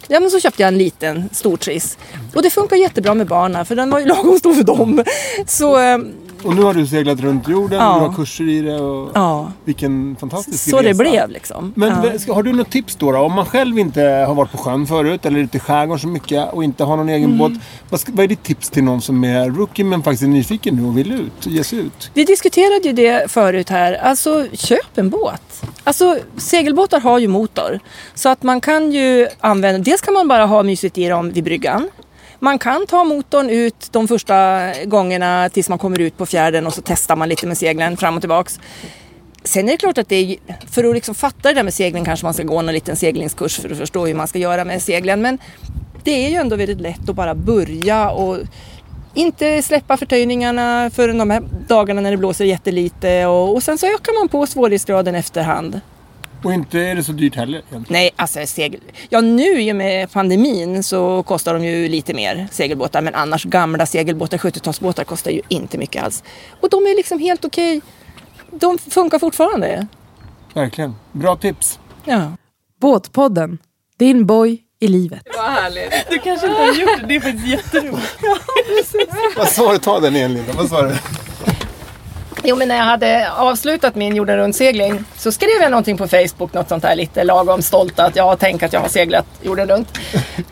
ja, 0.09 0.21
men 0.21 0.31
så 0.31 0.41
köpte 0.41 0.63
jag 0.63 0.69
en 0.69 0.79
liten 0.79 1.29
stortriss. 1.33 1.99
Och 2.35 2.43
det 2.43 2.51
funkar 2.51 2.77
jättebra 2.77 3.15
med 3.15 3.27
barnen 3.27 3.67
för 3.67 3.77
den 3.77 3.91
var 3.91 3.99
ju 3.99 4.07
lagom 4.09 4.39
stor 4.39 4.55
för 4.55 4.65
dem. 4.65 5.05
Så 5.47 5.81
eh, 5.81 5.99
och 6.45 6.55
nu 6.57 6.63
har 6.63 6.75
du 6.75 6.87
seglat 6.87 7.21
runt 7.21 7.49
jorden, 7.49 7.79
Ja. 7.79 7.95
du 7.95 8.01
har 8.07 8.13
kurser 8.15 8.49
i 8.49 8.61
det 8.61 8.81
och 8.81 9.11
ja, 9.15 9.53
vilken 9.65 10.17
fantastisk 10.21 10.71
så 10.71 10.77
resa. 10.79 10.89
det 10.89 10.95
blev 10.95 11.31
liksom. 11.31 11.73
Men 11.77 11.89
ja. 12.27 12.35
har 12.35 12.43
du 12.43 12.53
något 12.53 12.71
tips 12.71 12.97
då, 12.97 13.13
då? 13.13 13.19
Om 13.19 13.33
man 13.33 13.47
själv 13.47 13.79
inte 13.79 14.01
har 14.03 14.35
varit 14.35 14.53
på 14.53 14.59
sjön 14.59 14.87
förut 14.87 15.27
eller 15.27 15.39
ute 15.39 15.57
i 15.57 15.61
skärgården 15.61 15.99
så 16.01 16.09
mycket 16.09 16.53
och 16.53 16.65
inte 16.65 16.85
har 16.85 16.97
någon 16.97 17.09
egen 17.09 17.25
Mm. 17.25 17.39
båt. 17.39 17.53
Vad, 17.91 18.01
ska, 18.01 18.13
vad 18.15 18.25
är 18.25 18.29
ditt 18.29 18.43
tips 18.43 18.71
till 18.71 18.85
någon 18.85 19.01
som 19.01 19.25
är 19.25 19.51
rookie 19.51 19.85
men 19.85 20.03
faktiskt 20.03 20.23
är 20.23 20.27
nyfiken 20.29 20.77
nu 20.77 20.85
och 20.87 20.99
vill 20.99 21.13
ut, 21.13 21.47
ge 21.47 21.65
sig 21.65 21.79
ut? 21.79 22.11
Vi 22.15 22.25
diskuterade 22.25 22.81
ju 22.89 22.93
det 22.93 23.31
förut 23.31 23.69
här. 23.69 23.93
Alltså 23.93 24.47
köp 24.53 24.99
en 24.99 25.11
båt. 25.11 25.63
Alltså 25.85 26.19
segelbåtar 26.37 27.01
har 27.01 27.19
ju 27.19 27.29
motor. 27.29 27.81
Så 28.15 28.29
att 28.29 28.43
man 28.43 28.61
kan 28.61 28.93
ju 28.93 29.29
använda, 29.41 29.79
dels 29.79 30.01
kan 30.01 30.15
man 30.15 30.29
bara 30.29 30.47
ha 30.47 30.63
mysigt 30.63 30.99
i 30.99 31.09
dem 31.09 31.31
vid 31.33 31.45
bryggan. 31.45 31.89
Man 32.45 32.59
kan 32.59 32.87
ta 32.87 33.05
motorn 33.05 33.51
ut 33.51 33.89
de 33.93 34.09
första 34.09 34.71
gångerna 34.85 35.49
tills 35.49 35.69
man 35.69 35.79
kommer 35.79 36.01
ut 36.01 36.17
på 36.17 36.27
fjärden 36.27 36.67
och 36.67 36.75
så 36.75 36.83
testar 36.85 37.17
man 37.17 37.29
lite 37.29 37.47
med 37.47 37.59
seglen 37.59 37.97
fram 37.97 38.15
och 38.15 38.23
tillbaks. 38.23 38.61
Sen 39.45 39.69
är 39.69 39.73
det 39.73 39.79
klart 39.79 39.99
att 39.99 40.09
det 40.09 40.17
är, 40.17 40.37
för 40.71 40.85
att 40.85 40.95
liksom 40.95 41.15
fatta 41.15 41.49
det 41.49 41.55
där 41.55 41.63
med 41.63 41.75
segling 41.75 42.05
kanske 42.05 42.27
man 42.27 42.35
ska 42.35 42.43
gå 42.43 42.63
någon 42.63 42.75
liten 42.75 42.97
seglingskurs 42.97 43.61
för 43.61 43.71
att 43.71 43.79
förstå 43.79 44.07
hur 44.07 44.15
man 44.15 44.29
ska 44.29 44.39
göra 44.39 44.65
med 44.65 44.83
seglen. 44.83 45.23
Men 45.23 45.39
det 46.03 46.11
är 46.11 46.31
ju 46.31 46.37
ändå 46.37 46.57
väldigt 46.57 46.81
lätt 46.81 47.09
att 47.09 47.17
bara 47.17 47.35
börja 47.35 48.11
och 48.11 48.39
inte 49.15 49.63
släppa 49.63 49.97
förtöjningarna 49.97 50.91
för 50.95 51.09
de 51.09 51.31
här 51.31 51.43
dagarna 51.69 52.01
när 52.01 52.11
det 52.11 52.17
blåser 52.17 52.45
jättelite 52.45 53.27
och, 53.27 53.55
och 53.55 53.63
sen 53.63 53.79
så 53.79 53.87
ökar 53.87 54.21
man 54.21 54.29
på 54.29 54.47
svårighetsgraden 54.47 55.15
efterhand. 55.15 55.81
Och 56.45 56.53
inte 56.53 56.81
är 56.81 56.95
det 56.95 57.05
så 57.05 57.13
dyrt 57.13 57.37
heller. 57.37 57.59
egentligen. 57.59 57.85
Nej, 57.89 58.11
alltså 58.17 58.47
segel... 58.47 58.81
Ja, 59.09 59.21
nu 59.21 59.61
i 59.63 59.73
och 59.73 59.77
med 59.77 60.13
pandemin 60.13 60.83
så 60.83 61.23
kostar 61.23 61.55
de 61.55 61.65
ju 61.65 61.89
lite 61.89 62.15
mer 62.15 62.49
segelbåtar 62.51 63.03
men 63.03 63.15
annars 63.15 63.45
gamla 63.45 63.87
segelbåtar, 63.87 64.39
70-talsbåtar 64.39 65.05
kostar 65.05 65.31
ju 65.31 65.41
inte 65.49 65.79
mycket 65.79 66.05
alls. 66.05 66.23
Och 66.61 66.71
de 66.71 66.77
är 66.87 66.97
liksom 66.97 67.19
helt 67.19 67.45
okej. 67.45 67.81
De 68.51 68.79
funkar 68.79 69.19
fortfarande. 69.19 69.87
Verkligen. 70.55 70.95
Bra 71.13 71.37
tips. 71.37 71.79
Ja. 72.05 72.33
Båtpodden, 72.81 73.59
din 73.99 74.27
boj 74.27 74.63
i 74.81 74.89
livet. 74.89 75.23
Vad 75.37 75.45
härligt. 75.53 75.93
Du 76.11 76.19
kanske 76.19 76.47
inte 76.47 76.61
har 76.61 76.75
gjort 76.75 77.01
det. 77.01 77.07
Det 77.07 77.17
är 77.17 77.21
faktiskt 77.21 77.47
jätteroligt. 77.47 78.19
Vad 79.37 79.49
sa 79.49 79.73
du? 79.73 79.79
Ta 79.79 80.01
den 80.01 80.17
igen 80.17 80.35
Linda. 80.35 80.53
Vad 80.53 80.69
sa 80.69 80.83
du? 80.83 80.95
Jo, 82.47 82.57
men 82.57 82.69
när 82.69 82.77
jag 82.77 82.85
hade 82.85 83.31
avslutat 83.33 83.95
min 83.95 84.17
jorden 84.17 84.37
runt-segling 84.37 85.05
så 85.17 85.33
skrev 85.33 85.61
jag 85.61 85.71
någonting 85.71 85.97
på 85.97 86.09
Facebook, 86.09 86.53
något 86.55 86.69
sånt 86.69 86.83
där 86.83 86.97
lite 86.97 87.25
lagom 87.25 87.63
stolt 87.63 87.99
att 87.99 88.17
jag 88.17 88.39
tänk 88.39 88.63
att 88.63 88.73
jag 88.73 88.81
har 88.81 88.89
seglat 88.89 89.27
jorden 89.43 89.69
runt. 89.69 89.99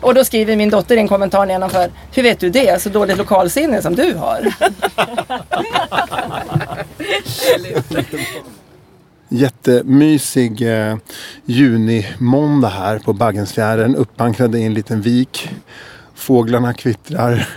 Och 0.01 0.13
då 0.13 0.23
skriver 0.23 0.55
min 0.55 0.69
dotter 0.69 0.95
i 0.95 0.99
en 0.99 1.07
kommentar 1.07 1.45
nedanför, 1.45 1.91
hur 2.11 2.23
vet 2.23 2.39
du 2.39 2.49
det? 2.49 2.81
Så 2.81 2.89
dåligt 2.89 3.17
lokalsinne 3.17 3.81
som 3.81 3.95
du 3.95 4.13
har. 4.13 4.53
Jättemysig 9.29 10.61
eh, 10.61 10.97
junimåndag 11.45 12.69
här 12.69 12.99
på 12.99 13.13
Baggensfjärden. 13.13 13.95
Uppankrade 13.95 14.59
i 14.59 14.65
en 14.65 14.73
liten 14.73 15.01
vik. 15.01 15.49
Fåglarna 16.15 16.73
kvittrar. 16.73 17.47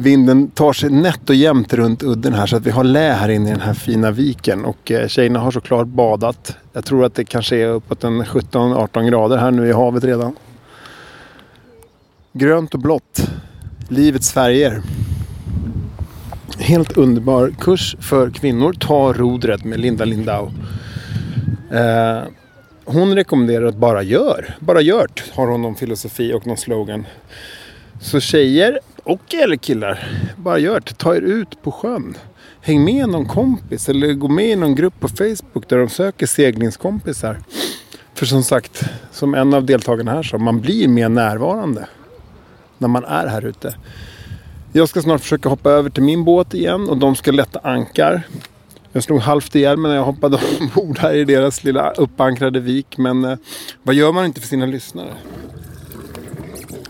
Vinden 0.00 0.50
tar 0.50 0.72
sig 0.72 0.90
nätt 0.90 1.30
och 1.30 1.34
jämnt 1.34 1.72
runt 1.72 2.02
udden 2.02 2.34
här 2.34 2.46
så 2.46 2.56
att 2.56 2.66
vi 2.66 2.70
har 2.70 2.84
lä 2.84 3.12
här 3.12 3.28
inne 3.28 3.48
i 3.48 3.52
den 3.52 3.60
här 3.60 3.74
fina 3.74 4.10
viken. 4.10 4.64
Och 4.64 4.90
eh, 4.90 5.08
tjejerna 5.08 5.38
har 5.38 5.50
såklart 5.50 5.86
badat. 5.86 6.56
Jag 6.72 6.84
tror 6.84 7.04
att 7.04 7.14
det 7.14 7.24
kanske 7.24 7.56
är 7.56 7.66
uppåt 7.66 8.04
en 8.04 8.24
17-18 8.24 9.08
grader 9.10 9.36
här 9.36 9.50
nu 9.50 9.68
i 9.68 9.72
havet 9.72 10.04
redan. 10.04 10.36
Grönt 12.32 12.74
och 12.74 12.80
blått. 12.80 13.30
Livets 13.88 14.32
färger. 14.32 14.82
Helt 16.58 16.96
underbar 16.96 17.54
kurs 17.58 17.96
för 18.00 18.30
kvinnor. 18.30 18.72
Ta 18.72 19.12
rodret 19.12 19.64
med 19.64 19.80
Linda 19.80 20.04
Lindau. 20.04 20.50
Eh, 21.70 22.22
hon 22.84 23.14
rekommenderar 23.14 23.66
att 23.66 23.76
bara 23.76 24.02
gör. 24.02 24.56
Bara 24.60 24.80
gjort 24.80 25.24
har 25.34 25.46
hon 25.46 25.62
någon 25.62 25.74
filosofi 25.74 26.32
och 26.32 26.46
någon 26.46 26.56
slogan. 26.56 27.06
Så 28.00 28.20
tjejer 28.20 28.80
och 29.04 29.34
eller 29.34 29.56
killar, 29.56 30.08
bara 30.36 30.58
gör 30.58 30.80
det. 30.80 30.98
Ta 30.98 31.16
er 31.16 31.20
ut 31.20 31.62
på 31.62 31.72
sjön. 31.72 32.16
Häng 32.60 32.84
med 32.84 33.08
någon 33.08 33.26
kompis 33.26 33.88
eller 33.88 34.12
gå 34.12 34.28
med 34.28 34.48
i 34.48 34.56
någon 34.56 34.74
grupp 34.74 35.00
på 35.00 35.08
Facebook 35.08 35.68
där 35.68 35.78
de 35.78 35.88
söker 35.88 36.26
seglingskompisar. 36.26 37.38
För 38.14 38.26
som 38.26 38.42
sagt, 38.42 38.84
som 39.12 39.34
en 39.34 39.54
av 39.54 39.64
deltagarna 39.64 40.10
här 40.10 40.22
sa, 40.22 40.38
man 40.38 40.60
blir 40.60 40.88
mer 40.88 41.08
närvarande 41.08 41.86
när 42.78 42.88
man 42.88 43.04
är 43.04 43.26
här 43.26 43.46
ute. 43.46 43.74
Jag 44.72 44.88
ska 44.88 45.02
snart 45.02 45.20
försöka 45.20 45.48
hoppa 45.48 45.70
över 45.70 45.90
till 45.90 46.02
min 46.02 46.24
båt 46.24 46.54
igen 46.54 46.88
och 46.88 46.96
de 46.96 47.16
ska 47.16 47.30
lätta 47.30 47.58
ankar. 47.58 48.22
Jag 48.92 49.02
slog 49.02 49.20
halvt 49.20 49.54
ihjäl 49.54 49.76
mig 49.76 49.88
när 49.88 49.96
jag 49.96 50.04
hoppade 50.04 50.40
ombord 50.60 50.98
här 50.98 51.14
i 51.14 51.24
deras 51.24 51.64
lilla 51.64 51.90
uppankrade 51.90 52.60
vik. 52.60 52.98
Men 52.98 53.24
eh, 53.24 53.38
vad 53.82 53.94
gör 53.94 54.12
man 54.12 54.24
inte 54.24 54.40
för 54.40 54.48
sina 54.48 54.66
lyssnare? 54.66 55.14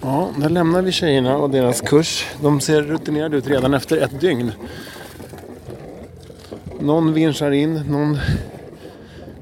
Ja, 0.02 0.30
där 0.36 0.48
lämnar 0.48 0.82
vi 0.82 0.92
tjejerna 0.92 1.36
och 1.36 1.50
deras 1.50 1.80
kurs. 1.80 2.26
De 2.42 2.60
ser 2.60 2.82
rutinerade 2.82 3.36
ut 3.36 3.46
redan 3.46 3.74
efter 3.74 3.96
ett 3.96 4.20
dygn. 4.20 4.52
Någon 6.80 7.12
vinschar 7.12 7.50
in, 7.50 7.74
någon 7.74 8.18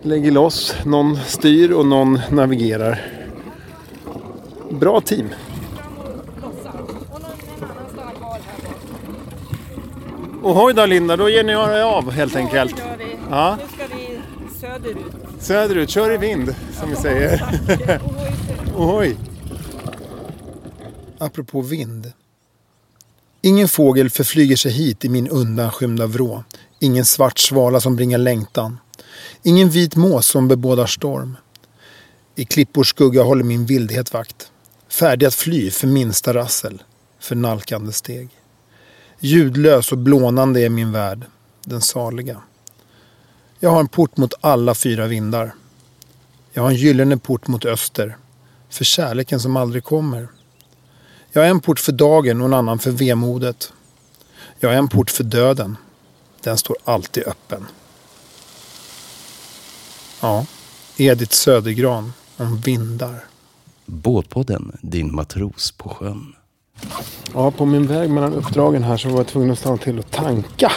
lägger 0.03 0.31
loss, 0.31 0.75
någon 0.85 1.17
styr 1.27 1.73
och 1.73 1.87
någon 1.87 2.21
navigerar. 2.31 3.00
Bra 4.71 5.00
team. 5.00 5.29
Ohoj 10.43 10.75
då 10.75 10.87
Linda, 10.87 11.17
då 11.17 11.29
ger 11.29 11.45
ni 11.45 11.53
er 11.53 11.83
av 11.83 12.11
helt 12.11 12.37
enkelt. 12.37 12.83
Ja. 13.31 13.59
Då 13.61 13.69
ska 13.69 13.97
vi 13.97 14.21
söderut. 14.61 15.12
Söderut, 15.38 15.91
kör 15.91 16.15
i 16.15 16.17
vind 16.17 16.55
som 16.81 16.91
vi 16.91 16.97
säger. 16.97 17.43
Ohoj. 18.77 19.17
Apropå 21.18 21.62
vind. 21.62 22.12
Ingen 23.42 23.68
fågel 23.68 24.10
förflyger 24.10 24.56
sig 24.56 24.72
hit 24.72 25.04
i 25.04 25.08
min 25.08 25.28
undanskymda 25.28 26.06
vrå. 26.06 26.44
Ingen 26.78 27.04
svart 27.04 27.38
svala 27.38 27.80
som 27.80 27.96
bringar 27.96 28.18
längtan. 28.18 28.78
Ingen 29.42 29.70
vit 29.70 29.96
mås 29.96 30.26
som 30.26 30.48
bebådar 30.48 30.87
storm. 30.87 31.37
I 32.34 32.44
klippors 32.44 32.88
skugga 32.88 33.22
håller 33.22 33.44
min 33.44 33.66
vildhet 33.66 34.12
vakt. 34.12 34.50
Färdig 34.88 35.26
att 35.26 35.34
fly 35.34 35.70
för 35.70 35.87
minsta 35.87 36.34
rassel. 36.34 36.82
För 37.20 37.37
nalkande 37.37 37.92
steg. 37.92 38.28
Ljudlös 39.20 39.92
och 39.92 39.98
blånande 39.98 40.60
är 40.60 40.68
min 40.68 40.92
värld. 40.92 41.25
Den 41.64 41.80
saliga. 41.80 42.42
Jag 43.60 43.70
har 43.70 43.80
en 43.80 43.88
port 43.88 44.16
mot 44.16 44.34
alla 44.40 44.75
fyra 44.75 45.06
vindar. 45.06 45.54
Jag 46.52 46.62
har 46.62 46.70
en 46.70 46.76
gyllene 46.76 47.16
port 47.16 47.46
mot 47.46 47.64
öster. 47.64 48.16
För 48.70 48.84
kärleken 48.84 49.40
som 49.40 49.56
aldrig 49.56 49.84
kommer. 49.84 50.28
Jag 51.38 51.45
har 51.45 51.50
en 51.50 51.61
port 51.61 51.80
för 51.80 51.92
dagen 51.92 52.40
och 52.40 52.47
en 52.47 52.54
annan 52.54 52.78
för 52.78 52.90
vemodet. 52.90 53.73
Jag 54.61 54.68
har 54.68 54.76
en 54.76 54.88
port 54.88 55.11
för 55.11 55.25
döden. 55.25 55.76
Den 56.42 56.59
står 56.59 56.76
alltid 56.85 57.26
öppen. 57.26 57.66
Ja, 60.21 60.47
Edith 60.97 61.33
Södergran 61.33 62.12
om 62.37 62.57
vindar. 62.57 63.25
Båtpodden, 63.87 64.78
din 64.80 65.14
matros 65.14 65.71
på 65.71 65.88
sjön. 65.88 66.35
Ja, 67.35 67.50
på 67.50 67.64
min 67.64 67.87
väg 67.87 68.11
mellan 68.11 68.35
uppdragen 68.35 68.83
här 68.83 68.97
så 68.97 69.09
var 69.09 69.16
jag 69.16 69.26
tvungen 69.26 69.50
att 69.50 69.59
stanna 69.59 69.76
till 69.76 69.99
och 69.99 70.11
tanka. 70.11 70.73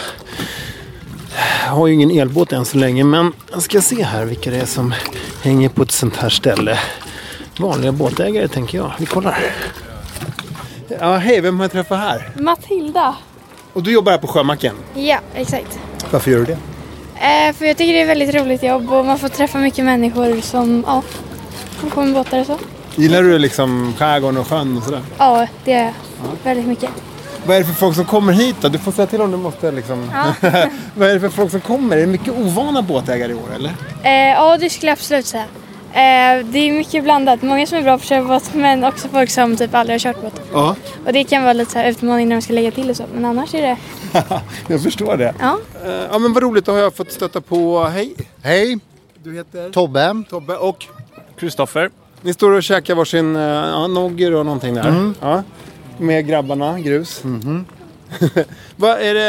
Jag 1.65 1.71
har 1.71 1.87
ju 1.87 1.93
ingen 1.93 2.11
elbåt 2.11 2.51
än 2.51 2.65
så 2.65 2.77
länge 2.77 3.03
men 3.03 3.33
jag 3.51 3.61
ska 3.61 3.81
se 3.81 4.03
här 4.03 4.25
vilka 4.25 4.51
det 4.51 4.57
är 4.57 4.65
som 4.65 4.93
hänger 5.41 5.69
på 5.69 5.83
ett 5.83 5.91
sånt 5.91 6.15
här 6.15 6.29
ställe. 6.29 6.79
Vanliga 7.59 7.91
båtägare 7.91 8.47
tänker 8.47 8.77
jag. 8.77 8.93
Vi 8.99 9.05
kollar. 9.05 9.53
Ja, 10.99 11.17
hej, 11.17 11.41
vem 11.41 11.57
har 11.59 11.63
jag 11.63 11.71
träffat 11.71 11.99
här? 11.99 12.29
Matilda. 12.39 13.15
Och 13.73 13.83
du 13.83 13.91
jobbar 13.91 14.11
här 14.11 14.19
på 14.19 14.27
Sjömacken. 14.27 14.75
Ja, 14.93 15.19
exakt. 15.35 15.79
Varför 16.11 16.31
gör 16.31 16.39
du 16.39 16.45
det? 16.45 16.57
Eh, 17.25 17.53
för 17.53 17.65
jag 17.65 17.77
tycker 17.77 17.93
det 17.93 17.99
är 17.99 18.03
ett 18.03 18.09
väldigt 18.09 18.35
roligt 18.35 18.63
jobb 18.63 18.91
och 18.91 19.05
man 19.05 19.19
får 19.19 19.29
träffa 19.29 19.57
mycket 19.57 19.85
människor 19.85 20.41
som, 20.41 20.83
ja, 20.87 21.01
som 21.79 21.89
kommer 21.89 22.07
med 22.07 22.15
båtar 22.15 22.39
och 22.39 22.45
så. 22.45 22.57
Gillar 22.95 23.23
du 23.23 23.39
liksom 23.39 23.93
skärgården 23.97 24.37
och 24.37 24.47
sjön 24.47 24.77
och 24.77 24.83
sådär? 24.83 25.01
Ja, 25.17 25.47
det 25.65 25.73
är 25.73 25.93
väldigt 26.43 26.67
mycket. 26.67 26.89
Vad 27.45 27.55
är 27.55 27.59
det 27.59 27.65
för 27.65 27.73
folk 27.73 27.95
som 27.95 28.05
kommer 28.05 28.33
hit 28.33 28.55
då? 28.61 28.69
Du 28.69 28.77
får 28.77 28.91
säga 28.91 29.07
till 29.07 29.21
om 29.21 29.31
du 29.31 29.37
måste 29.37 29.71
liksom... 29.71 30.11
Vad 30.95 31.09
är 31.09 31.13
det 31.13 31.19
för 31.19 31.29
folk 31.29 31.51
som 31.51 31.61
kommer? 31.61 31.97
Är 31.97 32.01
det 32.01 32.07
mycket 32.07 32.33
ovana 32.33 32.81
båtägare 32.81 33.31
i 33.31 33.35
år 33.35 33.53
eller? 33.55 33.71
Eh, 34.03 34.11
ja, 34.33 34.57
det 34.57 34.69
skulle 34.69 34.89
jag 34.89 34.93
absolut 34.93 35.25
säga. 35.25 35.45
Eh, 35.93 36.45
det 36.45 36.59
är 36.59 36.73
mycket 36.77 37.03
blandat. 37.03 37.41
Många 37.41 37.67
som 37.67 37.77
är 37.77 37.81
bra 37.81 37.97
på 37.97 38.01
att 38.01 38.07
köra 38.07 38.23
båt 38.23 38.51
men 38.53 38.83
också 38.83 39.07
folk 39.07 39.29
som 39.29 39.57
typ 39.57 39.73
aldrig 39.75 39.93
har 39.93 39.99
kört 39.99 40.21
båt. 40.21 40.41
Ja, 40.53 40.75
Och 41.05 41.13
det 41.13 41.23
kan 41.23 41.43
vara 41.43 41.53
lite 41.53 41.71
så 41.71 41.79
här 41.79 41.89
utmaning 41.89 42.29
när 42.29 42.35
de 42.35 42.41
ska 42.41 42.53
lägga 42.53 42.71
till 42.71 42.89
och 42.89 42.95
så. 42.97 43.03
Men 43.13 43.25
annars 43.25 43.53
är 43.53 43.61
det, 43.61 43.77
jag 44.67 44.83
förstår 44.83 45.17
det. 45.17 45.33
ja. 45.39 45.57
Eh, 45.85 45.91
Ja 46.11 46.19
men 46.19 46.33
vad 46.33 46.43
roligt, 46.43 46.65
då 46.65 46.71
har 46.71 46.79
jag 46.79 46.95
fått 46.95 47.11
stöta 47.11 47.41
på... 47.41 47.83
Hej! 47.83 48.13
Hej, 48.41 48.79
Du 49.23 49.33
heter? 49.35 49.69
Tobbe. 49.69 50.23
Tobbe 50.29 50.55
och? 50.57 50.85
Kristoffer. 51.39 51.89
Ni 52.21 52.33
står 52.33 52.51
och 52.51 52.63
käkar 52.63 52.95
varsin 52.95 53.35
uh, 53.35 53.41
ja, 53.41 53.87
nogger 53.87 54.33
och 54.33 54.45
någonting 54.45 54.73
där. 54.73 55.13
Ja. 55.21 55.43
Med 55.97 56.27
grabbarna, 56.27 56.79
grus. 56.79 57.23
Vad 58.75 58.91
är 59.01 59.13
det, 59.13 59.21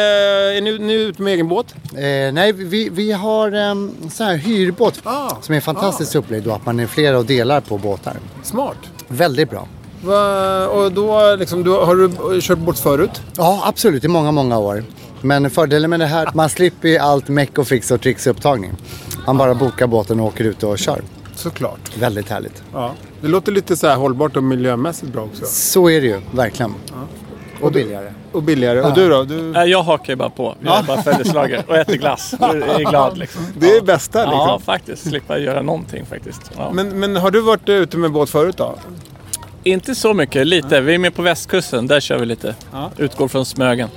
är 0.56 0.60
ni 0.60 0.78
nu 0.78 0.94
ute 0.94 1.22
med 1.22 1.32
egen 1.32 1.48
båt? 1.48 1.74
Eh, 1.92 2.32
nej, 2.32 2.52
vi, 2.52 2.88
vi 2.88 3.12
har 3.12 3.52
en 3.52 3.94
sån 4.10 4.26
här 4.26 4.36
hyrbåt 4.36 5.00
Ah, 5.04 5.36
som 5.40 5.54
är 5.54 5.60
fantastiskt 5.60 6.14
upplägg 6.14 6.42
då 6.42 6.52
att 6.52 6.66
man 6.66 6.80
är 6.80 6.86
flera 6.86 7.18
och 7.18 7.26
delar 7.26 7.60
på 7.60 7.78
båtar. 7.78 8.16
Smart. 8.42 8.76
Väldigt 9.08 9.50
bra. 9.50 9.68
Va, 10.04 10.66
och 10.68 10.92
då 10.92 11.36
liksom, 11.36 11.64
du, 11.64 11.70
har 11.70 11.96
du 11.96 12.40
kört 12.40 12.58
båt 12.58 12.78
förut? 12.78 13.22
Ja, 13.36 13.62
absolut, 13.64 14.04
i 14.04 14.08
många, 14.08 14.32
många 14.32 14.58
år. 14.58 14.84
Men 15.20 15.50
fördelen 15.50 15.90
med 15.90 16.00
det 16.00 16.06
här, 16.06 16.28
man 16.34 16.48
slipper 16.48 16.98
allt 16.98 17.28
meck 17.28 17.58
och 17.58 17.68
fix 17.68 17.90
och 17.90 18.00
tricks 18.00 18.26
upptagning. 18.26 18.72
Man 19.26 19.38
bara 19.38 19.54
bokar 19.54 19.86
båten 19.86 20.20
och 20.20 20.26
åker 20.26 20.44
ut 20.44 20.62
och 20.62 20.78
kör. 20.78 21.02
Såklart. 21.34 21.96
Väldigt 21.98 22.28
härligt. 22.28 22.62
Ja. 22.72 22.92
Det 23.20 23.28
låter 23.28 23.52
lite 23.52 23.76
så 23.76 23.86
här 23.86 23.96
hållbart 23.96 24.36
och 24.36 24.44
miljömässigt 24.44 25.12
bra 25.12 25.22
också. 25.22 25.44
Så 25.46 25.90
är 25.90 26.00
det 26.00 26.06
ju, 26.06 26.20
verkligen. 26.34 26.74
Och 27.62 27.72
billigare. 27.72 28.12
Och 28.32 28.42
billigare. 28.42 28.80
Och 28.80 28.94
du 28.94 29.08
då? 29.08 29.22
Du... 29.24 29.42
Nej, 29.42 29.70
Jag 29.70 29.82
hakar 29.82 30.12
ju 30.12 30.16
bara 30.16 30.30
på. 30.30 30.56
Jag 30.60 30.78
är 30.78 30.82
bara 30.82 31.02
följeslagare 31.02 31.62
och 31.68 31.76
äter 31.76 31.94
glass. 31.96 32.34
Jag 32.40 32.56
är 32.56 32.90
glad 32.90 33.18
liksom. 33.18 33.42
Det 33.58 33.70
är 33.70 33.74
det 33.74 33.86
bästa 33.86 34.18
liksom. 34.18 34.38
Ja, 34.38 34.60
faktiskt. 34.64 35.02
Slippa 35.08 35.38
göra 35.38 35.62
någonting 35.62 36.06
faktiskt. 36.06 36.50
Ja. 36.56 36.70
Men, 36.72 37.00
men 37.00 37.16
har 37.16 37.30
du 37.30 37.40
varit 37.40 37.68
ute 37.68 37.96
med 37.96 38.12
båt 38.12 38.30
förut 38.30 38.56
då? 38.56 38.74
Inte 39.64 39.94
så 39.94 40.14
mycket, 40.14 40.46
lite. 40.46 40.80
Vi 40.80 40.94
är 40.94 40.98
med 40.98 41.14
på 41.14 41.22
västkusten. 41.22 41.86
Där 41.86 42.00
kör 42.00 42.18
vi 42.18 42.26
lite. 42.26 42.54
Ja. 42.72 42.90
Utgår 42.98 43.28
från 43.28 43.46
Smögen. 43.46 43.88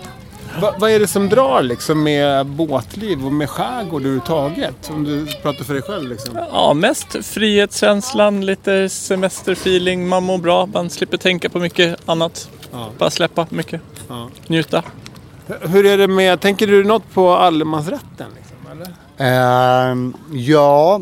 Va, 0.62 0.76
vad 0.80 0.91
är 0.91 1.00
det 1.00 1.08
som 1.08 1.30
drar 1.30 1.62
liksom 1.62 2.04
med 2.04 2.46
båtliv 2.46 3.26
och 3.26 3.32
med 3.34 3.50
skärgård 3.50 4.02
överhuvudtaget? 4.02 4.89
Om 4.89 5.04
du 5.04 5.26
pratar 5.26 5.63
för 5.63 5.74
dig 5.74 5.84
själv 5.84 6.10
liksom. 6.10 6.39
Ja, 6.52 6.74
mest 6.74 7.26
frihetskänslan, 7.26 8.46
lite 8.46 8.89
semesterfeeling. 8.89 10.08
Man 10.08 10.24
mår 10.24 10.38
bra, 10.38 10.65
man 10.65 10.89
slipper 10.89 11.18
tänka 11.18 11.50
på 11.50 11.60
mycket 11.60 12.10
annat. 12.10 12.50
Ja. 12.72 12.89
Bara 12.98 13.10
släppa 13.10 13.48
mycket. 13.50 13.82
Ja. 14.08 14.30
Njuta. 14.48 14.84
Hur 15.62 15.86
är 15.86 15.98
det 15.98 16.08
med, 16.08 16.41
tänker 16.41 16.68
du 16.68 16.84
något 16.84 17.13
på 17.13 17.34
allemansrätten? 17.34 18.28
Liksom, 18.36 18.58
eller? 18.72 18.94
Ehm, 19.18 20.13
ja, 20.32 21.02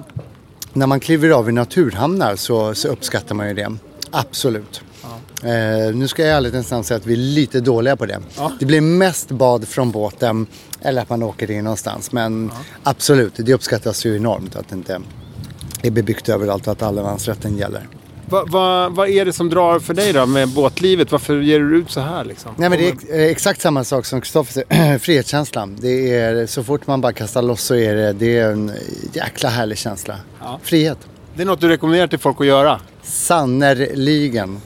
när 0.74 0.88
man 0.88 1.00
kliver 1.00 1.30
av 1.30 1.50
i 1.50 1.52
naturhamnar 1.52 2.36
så, 2.36 2.76
så 2.76 2.88
uppskattar 2.88 3.36
man 3.36 3.48
ju 3.48 3.54
det. 3.54 3.78
Absolut. 4.12 4.82
Eh, 5.44 5.96
nu 5.96 6.08
ska 6.08 6.22
jag 6.22 6.30
i 6.30 6.34
ärlighetens 6.34 6.72
namn 6.72 6.84
säga 6.84 6.98
att 6.98 7.06
vi 7.06 7.14
är 7.14 7.18
lite 7.18 7.60
dåliga 7.60 7.96
på 7.96 8.06
det. 8.06 8.20
Ja. 8.38 8.52
Det 8.60 8.66
blir 8.66 8.82
mest 8.82 9.32
bad 9.32 9.68
från 9.68 9.92
båten 9.92 10.48
eller 10.82 11.02
att 11.02 11.10
man 11.10 11.24
åker 11.24 11.52
in 11.52 11.64
någonstans. 11.64 12.12
Men 12.12 12.52
absolut, 12.84 13.34
det 13.36 13.54
uppskattas 13.54 14.06
ju 14.06 14.16
enormt 14.16 14.56
att 14.56 14.70
det 14.70 14.76
inte 14.76 15.02
är 15.82 15.92
bebyggt 15.92 16.30
överallt 16.30 16.68
och 16.68 16.72
att 16.72 16.82
allemansrätten 16.82 17.58
gäller. 17.58 17.88
Va, 18.30 18.46
va, 18.48 18.90
vad 18.90 19.10
är 19.10 19.26
det 19.26 19.34
som 19.34 19.50
drar 19.50 19.80
för 19.80 19.94
dig 19.94 20.14
då 20.14 20.26
med 20.26 20.50
båtlivet? 20.50 21.12
Varför 21.12 21.42
ger 21.42 21.60
du 21.60 21.78
ut 21.78 21.92
så 21.92 22.00
här 22.00 22.26
liksom? 22.26 22.52
Nej 22.58 22.70
men 22.70 22.80
det 22.80 22.88
är 22.88 23.20
eh, 23.20 23.32
exakt 23.32 23.62
samma 23.62 23.84
sak 23.84 24.06
som 24.06 24.22
Kristoffer 24.22 24.54
säger, 24.54 24.98
frihetskänslan. 25.00 25.78
Det 25.82 26.12
är, 26.14 26.46
så 26.46 26.64
fort 26.64 26.88
man 26.88 27.02
bara 27.02 27.14
kastar 27.14 27.42
loss 27.42 27.62
så 27.62 27.76
är 27.76 27.96
det, 27.96 28.14
det 28.14 28.38
är 28.38 28.52
en 28.52 28.72
jäkla 29.14 29.50
härlig 29.50 29.78
känsla. 29.78 30.16
Ja. 30.42 30.60
Frihet. 30.64 30.98
Det 31.36 31.42
är 31.42 31.46
något 31.46 31.62
du 31.62 31.68
rekommenderar 31.68 32.08
till 32.08 32.20
folk 32.20 32.42
att 32.42 32.48
göra? 32.48 32.80
Sannerligen. 33.04 34.62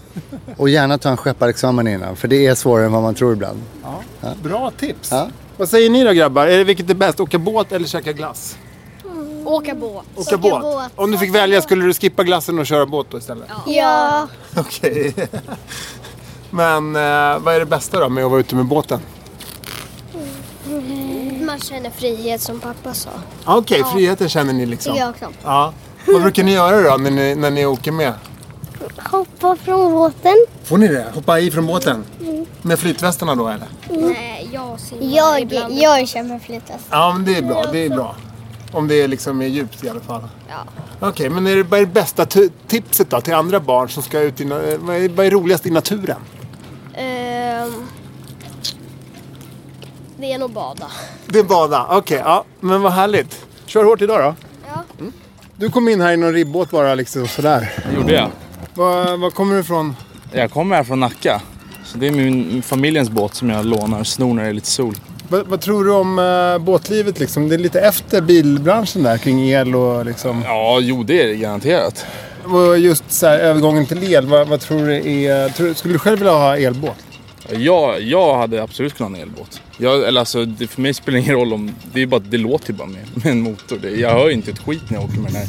Och 0.58 0.70
gärna 0.70 0.98
ta 0.98 1.10
en 1.10 1.18
skepparexamen 1.18 1.88
innan, 1.88 2.16
för 2.16 2.28
det 2.28 2.46
är 2.48 2.56
svårare 2.56 2.86
än 2.86 2.92
vad 2.92 3.02
man 3.02 3.16
tror 3.16 3.34
ibland. 3.34 3.62
Ja. 3.84 4.34
Bra 4.44 4.72
tips. 4.72 5.12
Ja. 5.12 5.30
Vad 5.58 5.70
säger 5.70 5.90
ni 5.90 6.04
då 6.04 6.12
grabbar? 6.12 6.48
Är 6.48 6.58
det 6.58 6.64
vilket 6.64 6.90
är 6.90 6.94
bäst? 6.94 7.20
Åka 7.20 7.38
båt 7.38 7.72
eller 7.72 7.88
käka 7.88 8.12
glass? 8.14 8.58
Åka 9.46 9.76
båt. 9.76 10.06
Åka, 10.16 10.38
båt. 10.38 10.92
Om 10.96 11.12
du 11.12 11.18
fick 11.18 11.36
välja, 11.36 11.62
skulle 11.62 11.86
du 11.86 11.94
skippa 11.94 12.24
glassen 12.24 12.60
och 12.60 12.66
köra 12.66 12.86
båt 12.86 13.08
då 13.10 13.18
istället? 13.18 13.48
Ja. 13.68 14.28
Okej. 14.58 15.14
Men 16.50 16.96
eh, 16.96 17.40
vad 17.40 17.56
är 17.56 17.60
det 17.60 17.66
bästa 17.66 18.00
då 18.00 18.10
med 18.10 18.24
att 18.26 18.32
vara 18.32 18.40
ute 18.40 18.56
med 18.56 18.66
båten? 18.66 19.00
Man 21.46 21.60
känner 21.60 21.90
frihet 21.90 22.42
som 22.42 22.60
pappa 22.60 22.94
sa. 22.94 23.10
Okej, 23.46 23.84
friheten 23.94 24.30
känner 24.30 24.54
ni 24.54 24.66
liksom? 24.66 24.96
Jag 24.96 25.10
också. 25.10 25.26
Ja. 25.44 25.74
Vad 26.08 26.22
brukar 26.22 26.44
ni 26.44 26.54
göra 26.54 26.82
då 26.92 26.98
när 26.98 27.12
ni, 27.12 27.36
när 27.36 27.52
ni 27.52 27.66
åker 27.66 27.92
med? 27.92 28.14
Hoppa 28.98 29.56
från 29.56 29.92
båten. 29.92 30.36
Får 30.64 30.78
ni 30.78 30.88
det? 30.88 31.06
Hoppa 31.14 31.40
i 31.40 31.52
från 31.52 31.68
båten? 31.68 32.04
Med 32.62 32.80
flytvästarna 32.80 33.36
då 33.36 33.48
eller? 33.48 33.68
Nej, 33.90 34.50
jag 34.54 34.80
simmar 34.80 35.04
Jag, 35.06 35.72
jag 35.72 36.08
känner 36.08 36.40
flytväst. 36.40 36.86
Ja, 36.90 37.14
men 37.14 37.26
det 37.26 37.36
är 37.38 37.42
bra. 37.42 37.64
Det 37.72 37.86
är 37.86 37.90
bra. 37.90 38.16
Om 38.74 38.88
det 38.88 38.96
är 39.02 39.08
liksom 39.08 39.42
är 39.42 39.46
djupt 39.48 39.84
i 39.84 39.90
alla 39.90 40.00
fall. 40.00 40.22
Ja. 40.50 40.56
Okej, 41.08 41.30
men 41.30 41.48
är 41.48 41.56
det, 41.56 41.64
vad 41.64 41.80
är 41.80 41.86
det 41.86 41.92
bästa 41.92 42.26
t- 42.26 42.50
tipset 42.68 43.10
då 43.10 43.22
till 43.22 43.34
andra 43.34 43.60
barn 43.60 43.90
som 43.90 44.04
ska 44.04 44.20
ut 44.20 44.42
i... 44.42 44.46
na- 44.46 44.78
Vad 44.82 44.96
är, 44.96 45.10
vad 45.10 45.26
är 45.26 45.32
roligast 45.32 45.66
i 45.66 45.72
naturen? 45.72 46.18
Ehm, 46.94 47.74
det 50.18 50.34
är 50.34 50.38
nog 50.38 50.52
bada. 50.52 50.88
Det 51.26 51.40
är 51.40 51.44
bada. 51.44 51.88
Okej, 51.90 52.22
ja. 52.26 52.44
Men 52.60 52.82
vad 52.82 52.92
härligt. 52.92 53.46
Kör 53.66 53.84
hårt 53.84 54.02
idag 54.02 54.20
då. 54.20 54.36
Ja. 54.68 55.06
Du 55.60 55.70
kom 55.70 55.90
in 55.90 56.02
här 56.02 56.14
i 56.14 56.18
någon 56.18 56.34
ribbåt 56.34 56.72
bara 56.72 56.96
liksom 56.96 57.28
sådär. 57.28 57.74
Det 57.90 57.96
gjorde 57.96 58.14
jag. 58.14 58.32
Var, 58.74 59.18
var 59.18 59.30
kommer 59.30 59.54
du 59.54 59.60
ifrån? 59.60 59.96
Jag 60.32 60.52
kommer 60.52 60.76
här 60.76 60.84
från 60.84 61.00
Nacka. 61.00 61.42
Så 61.84 61.98
det 61.98 62.08
är 62.08 62.12
min 62.12 62.62
familjens 62.62 63.10
båt 63.10 63.36
som 63.36 63.50
jag 63.50 63.66
lånar 63.66 64.00
och 64.00 64.08
snor 64.08 64.34
när 64.34 64.44
det 64.44 64.50
är 64.50 64.54
lite 64.54 64.68
sol. 64.68 64.96
Vad, 65.30 65.48
vad 65.48 65.62
tror 65.62 65.84
du 65.84 65.92
om 65.92 66.20
uh, 66.20 66.58
båtlivet 66.58 67.20
liksom? 67.20 67.50
Det 67.50 67.56
är 67.56 67.60
lite 67.60 67.80
efter 67.80 68.22
bilbranschen 68.22 69.04
där 69.04 69.18
kring 69.18 69.50
el 69.50 69.76
och 69.76 70.06
liksom... 70.06 70.42
Ja, 70.46 70.80
jo 70.82 71.04
det 71.04 71.22
är 71.22 71.28
det 71.28 71.36
garanterat. 71.36 72.06
Och 72.44 72.78
just 72.78 73.12
så 73.12 73.28
här, 73.28 73.40
övergången 73.40 73.86
till 73.86 74.14
el, 74.14 74.26
vad, 74.26 74.48
vad 74.48 74.60
tror 74.60 74.88
du 74.88 75.26
är... 75.26 75.50
Tror, 75.50 75.74
skulle 75.74 75.94
du 75.94 76.00
själv 76.00 76.20
vilja 76.20 76.34
ha 76.34 76.58
elbåt? 76.58 76.98
Jag, 77.52 78.02
jag 78.02 78.38
hade 78.38 78.64
absolut 78.64 78.94
kunnat 78.94 79.12
ha 79.12 79.18
en 79.18 79.24
elbåt. 79.24 79.62
Jag, 79.78 80.08
eller 80.08 80.20
alltså, 80.20 80.46
det, 80.46 80.68
för 80.68 80.82
mig 80.82 80.94
spelar 80.94 81.18
det 81.18 81.22
ingen 81.24 81.36
roll 81.36 81.54
om... 81.54 81.72
Det 81.94 82.02
är 82.02 82.06
bara 82.06 82.20
det 82.20 82.38
låter 82.38 82.72
ju 82.72 82.78
bara 82.78 82.88
med, 82.88 83.06
med 83.14 83.26
en 83.26 83.42
motor. 83.42 83.78
Det, 83.82 83.90
jag 83.90 84.10
hör 84.10 84.28
ju 84.28 84.34
inte 84.34 84.52
ett 84.52 84.60
skit 84.60 84.82
när 84.90 84.98
jag 84.98 85.06
åker 85.06 85.18
med 85.20 85.32
den 85.32 85.36
här. 85.36 85.48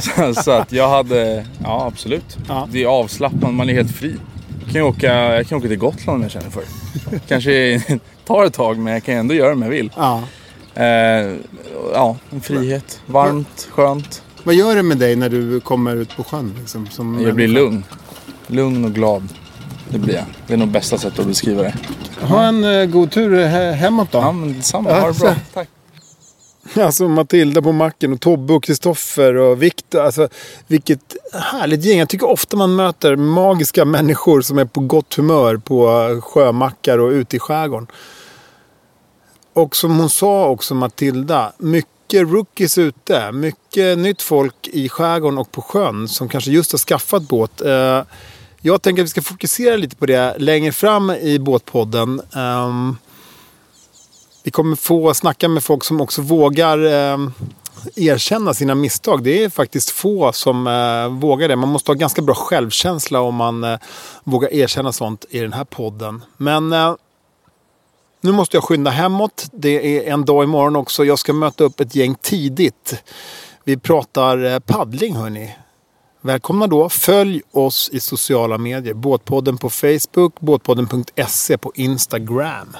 Så, 0.34 0.42
så 0.42 0.50
att 0.50 0.72
jag 0.72 0.88
hade... 0.88 1.46
Ja, 1.64 1.86
absolut. 1.86 2.36
Det 2.68 2.82
är 2.82 2.86
avslappnat, 2.86 3.54
man 3.54 3.70
är 3.70 3.74
helt 3.74 3.96
fri. 3.96 4.14
Jag 4.64 4.72
kan 4.72 4.82
åka, 4.82 5.12
jag 5.34 5.46
kan 5.46 5.58
åka 5.58 5.68
till 5.68 5.78
Gotland 5.78 6.16
om 6.16 6.22
jag 6.22 6.30
känner 6.30 6.50
för 6.50 6.60
det. 7.10 7.20
Kanske 7.28 7.82
tar 8.26 8.44
ett 8.44 8.54
tag 8.54 8.78
men 8.78 8.92
jag 8.92 9.04
kan 9.04 9.14
ändå 9.14 9.34
göra 9.34 9.48
det 9.48 9.54
om 9.54 9.62
jag 9.62 9.70
vill. 9.70 9.90
Ja. 9.96 10.22
Eh, 10.74 11.34
ja, 11.94 12.16
en 12.30 12.40
frihet. 12.40 13.00
Varmt, 13.06 13.68
skönt. 13.70 14.22
Vad 14.42 14.54
gör 14.54 14.76
det 14.76 14.82
med 14.82 14.98
dig 14.98 15.16
när 15.16 15.28
du 15.28 15.60
kommer 15.60 15.96
ut 15.96 16.16
på 16.16 16.24
sjön? 16.24 16.54
Liksom, 16.60 16.86
som 16.86 17.20
Jag 17.22 17.34
blir 17.34 17.48
människa? 17.48 17.64
lugn. 17.64 17.84
Lugn 18.46 18.84
och 18.84 18.92
glad. 18.92 19.28
Det 19.88 19.98
blir 19.98 20.14
jag. 20.14 20.24
Det 20.46 20.52
är 20.52 20.56
nog 20.56 20.68
bästa 20.68 20.98
sättet 20.98 21.18
att 21.18 21.26
beskriva 21.26 21.62
det. 21.62 21.74
Ha 22.20 22.42
en 22.42 22.64
uh, 22.64 22.86
god 22.86 23.10
tur 23.10 23.36
he- 23.36 23.72
hemåt 23.72 24.12
då. 24.12 24.18
Ja, 24.18 24.32
men 24.32 24.52
detsamma. 24.52 25.00
Ha 25.00 25.06
det 25.12 25.18
bra. 25.18 25.34
Tack. 25.54 25.68
Alltså 26.76 27.08
Matilda 27.08 27.62
på 27.62 27.72
macken 27.72 28.12
och 28.12 28.20
Tobbe 28.20 28.52
och 28.52 28.64
Kristoffer 28.64 29.36
och 29.36 29.62
Viktor. 29.62 30.00
Alltså 30.00 30.28
vilket 30.66 31.16
härligt 31.32 31.84
gäng. 31.84 31.98
Jag 31.98 32.08
tycker 32.08 32.28
ofta 32.28 32.56
man 32.56 32.76
möter 32.76 33.16
magiska 33.16 33.84
människor 33.84 34.40
som 34.40 34.58
är 34.58 34.64
på 34.64 34.80
gott 34.80 35.14
humör 35.14 35.56
på 35.56 36.20
sjömackar 36.24 36.98
och 36.98 37.10
ute 37.10 37.36
i 37.36 37.38
skärgården. 37.38 37.86
Och 39.52 39.76
som 39.76 39.98
hon 39.98 40.10
sa 40.10 40.46
också 40.48 40.74
Matilda, 40.74 41.52
mycket 41.58 42.22
rookies 42.22 42.78
ute. 42.78 43.32
Mycket 43.32 43.98
nytt 43.98 44.22
folk 44.22 44.68
i 44.68 44.88
skärgården 44.88 45.38
och 45.38 45.52
på 45.52 45.62
sjön 45.62 46.08
som 46.08 46.28
kanske 46.28 46.50
just 46.50 46.72
har 46.72 46.78
skaffat 46.78 47.22
båt. 47.22 47.60
Eh, 47.60 48.02
jag 48.66 48.82
tänker 48.82 49.02
att 49.02 49.06
vi 49.06 49.10
ska 49.10 49.22
fokusera 49.22 49.76
lite 49.76 49.96
på 49.96 50.06
det 50.06 50.38
längre 50.38 50.72
fram 50.72 51.10
i 51.10 51.38
båtpodden. 51.38 52.22
Um, 52.34 52.98
vi 54.42 54.50
kommer 54.50 54.76
få 54.76 55.14
snacka 55.14 55.48
med 55.48 55.64
folk 55.64 55.84
som 55.84 56.00
också 56.00 56.22
vågar 56.22 56.84
um, 56.84 57.32
erkänna 57.96 58.54
sina 58.54 58.74
misstag. 58.74 59.22
Det 59.22 59.44
är 59.44 59.48
faktiskt 59.50 59.90
få 59.90 60.32
som 60.32 60.66
eh, 60.66 61.18
vågar 61.20 61.48
det. 61.48 61.56
Man 61.56 61.68
måste 61.68 61.90
ha 61.90 61.94
ganska 61.96 62.22
bra 62.22 62.34
självkänsla 62.34 63.20
om 63.20 63.34
man 63.34 63.64
eh, 63.64 63.78
vågar 64.24 64.52
erkänna 64.52 64.92
sånt 64.92 65.24
i 65.30 65.40
den 65.40 65.52
här 65.52 65.64
podden. 65.64 66.24
Men 66.36 66.72
eh, 66.72 66.94
nu 68.20 68.32
måste 68.32 68.56
jag 68.56 68.64
skynda 68.64 68.90
hemåt. 68.90 69.46
Det 69.52 69.98
är 69.98 70.12
en 70.12 70.24
dag 70.24 70.44
imorgon 70.44 70.76
också. 70.76 71.04
Jag 71.04 71.18
ska 71.18 71.32
möta 71.32 71.64
upp 71.64 71.80
ett 71.80 71.94
gäng 71.94 72.14
tidigt. 72.14 73.02
Vi 73.64 73.76
pratar 73.76 74.44
eh, 74.44 74.58
paddling 74.58 75.16
hörni. 75.16 75.54
Välkomna 76.26 76.66
då. 76.66 76.88
Följ 76.88 77.42
oss 77.52 77.90
i 77.92 78.00
sociala 78.00 78.58
medier. 78.58 78.94
Båtpodden 78.94 79.58
på 79.58 79.70
Facebook, 79.70 80.40
båtpodden.se 80.40 81.58
på 81.58 81.72
Instagram. 81.74 82.76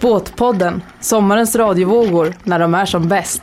Båtpodden, 0.00 0.82
sommarens 1.00 1.56
radiovågor 1.56 2.34
när 2.44 2.58
de 2.58 2.74
är 2.74 2.86
som 2.86 3.08
bäst. 3.08 3.42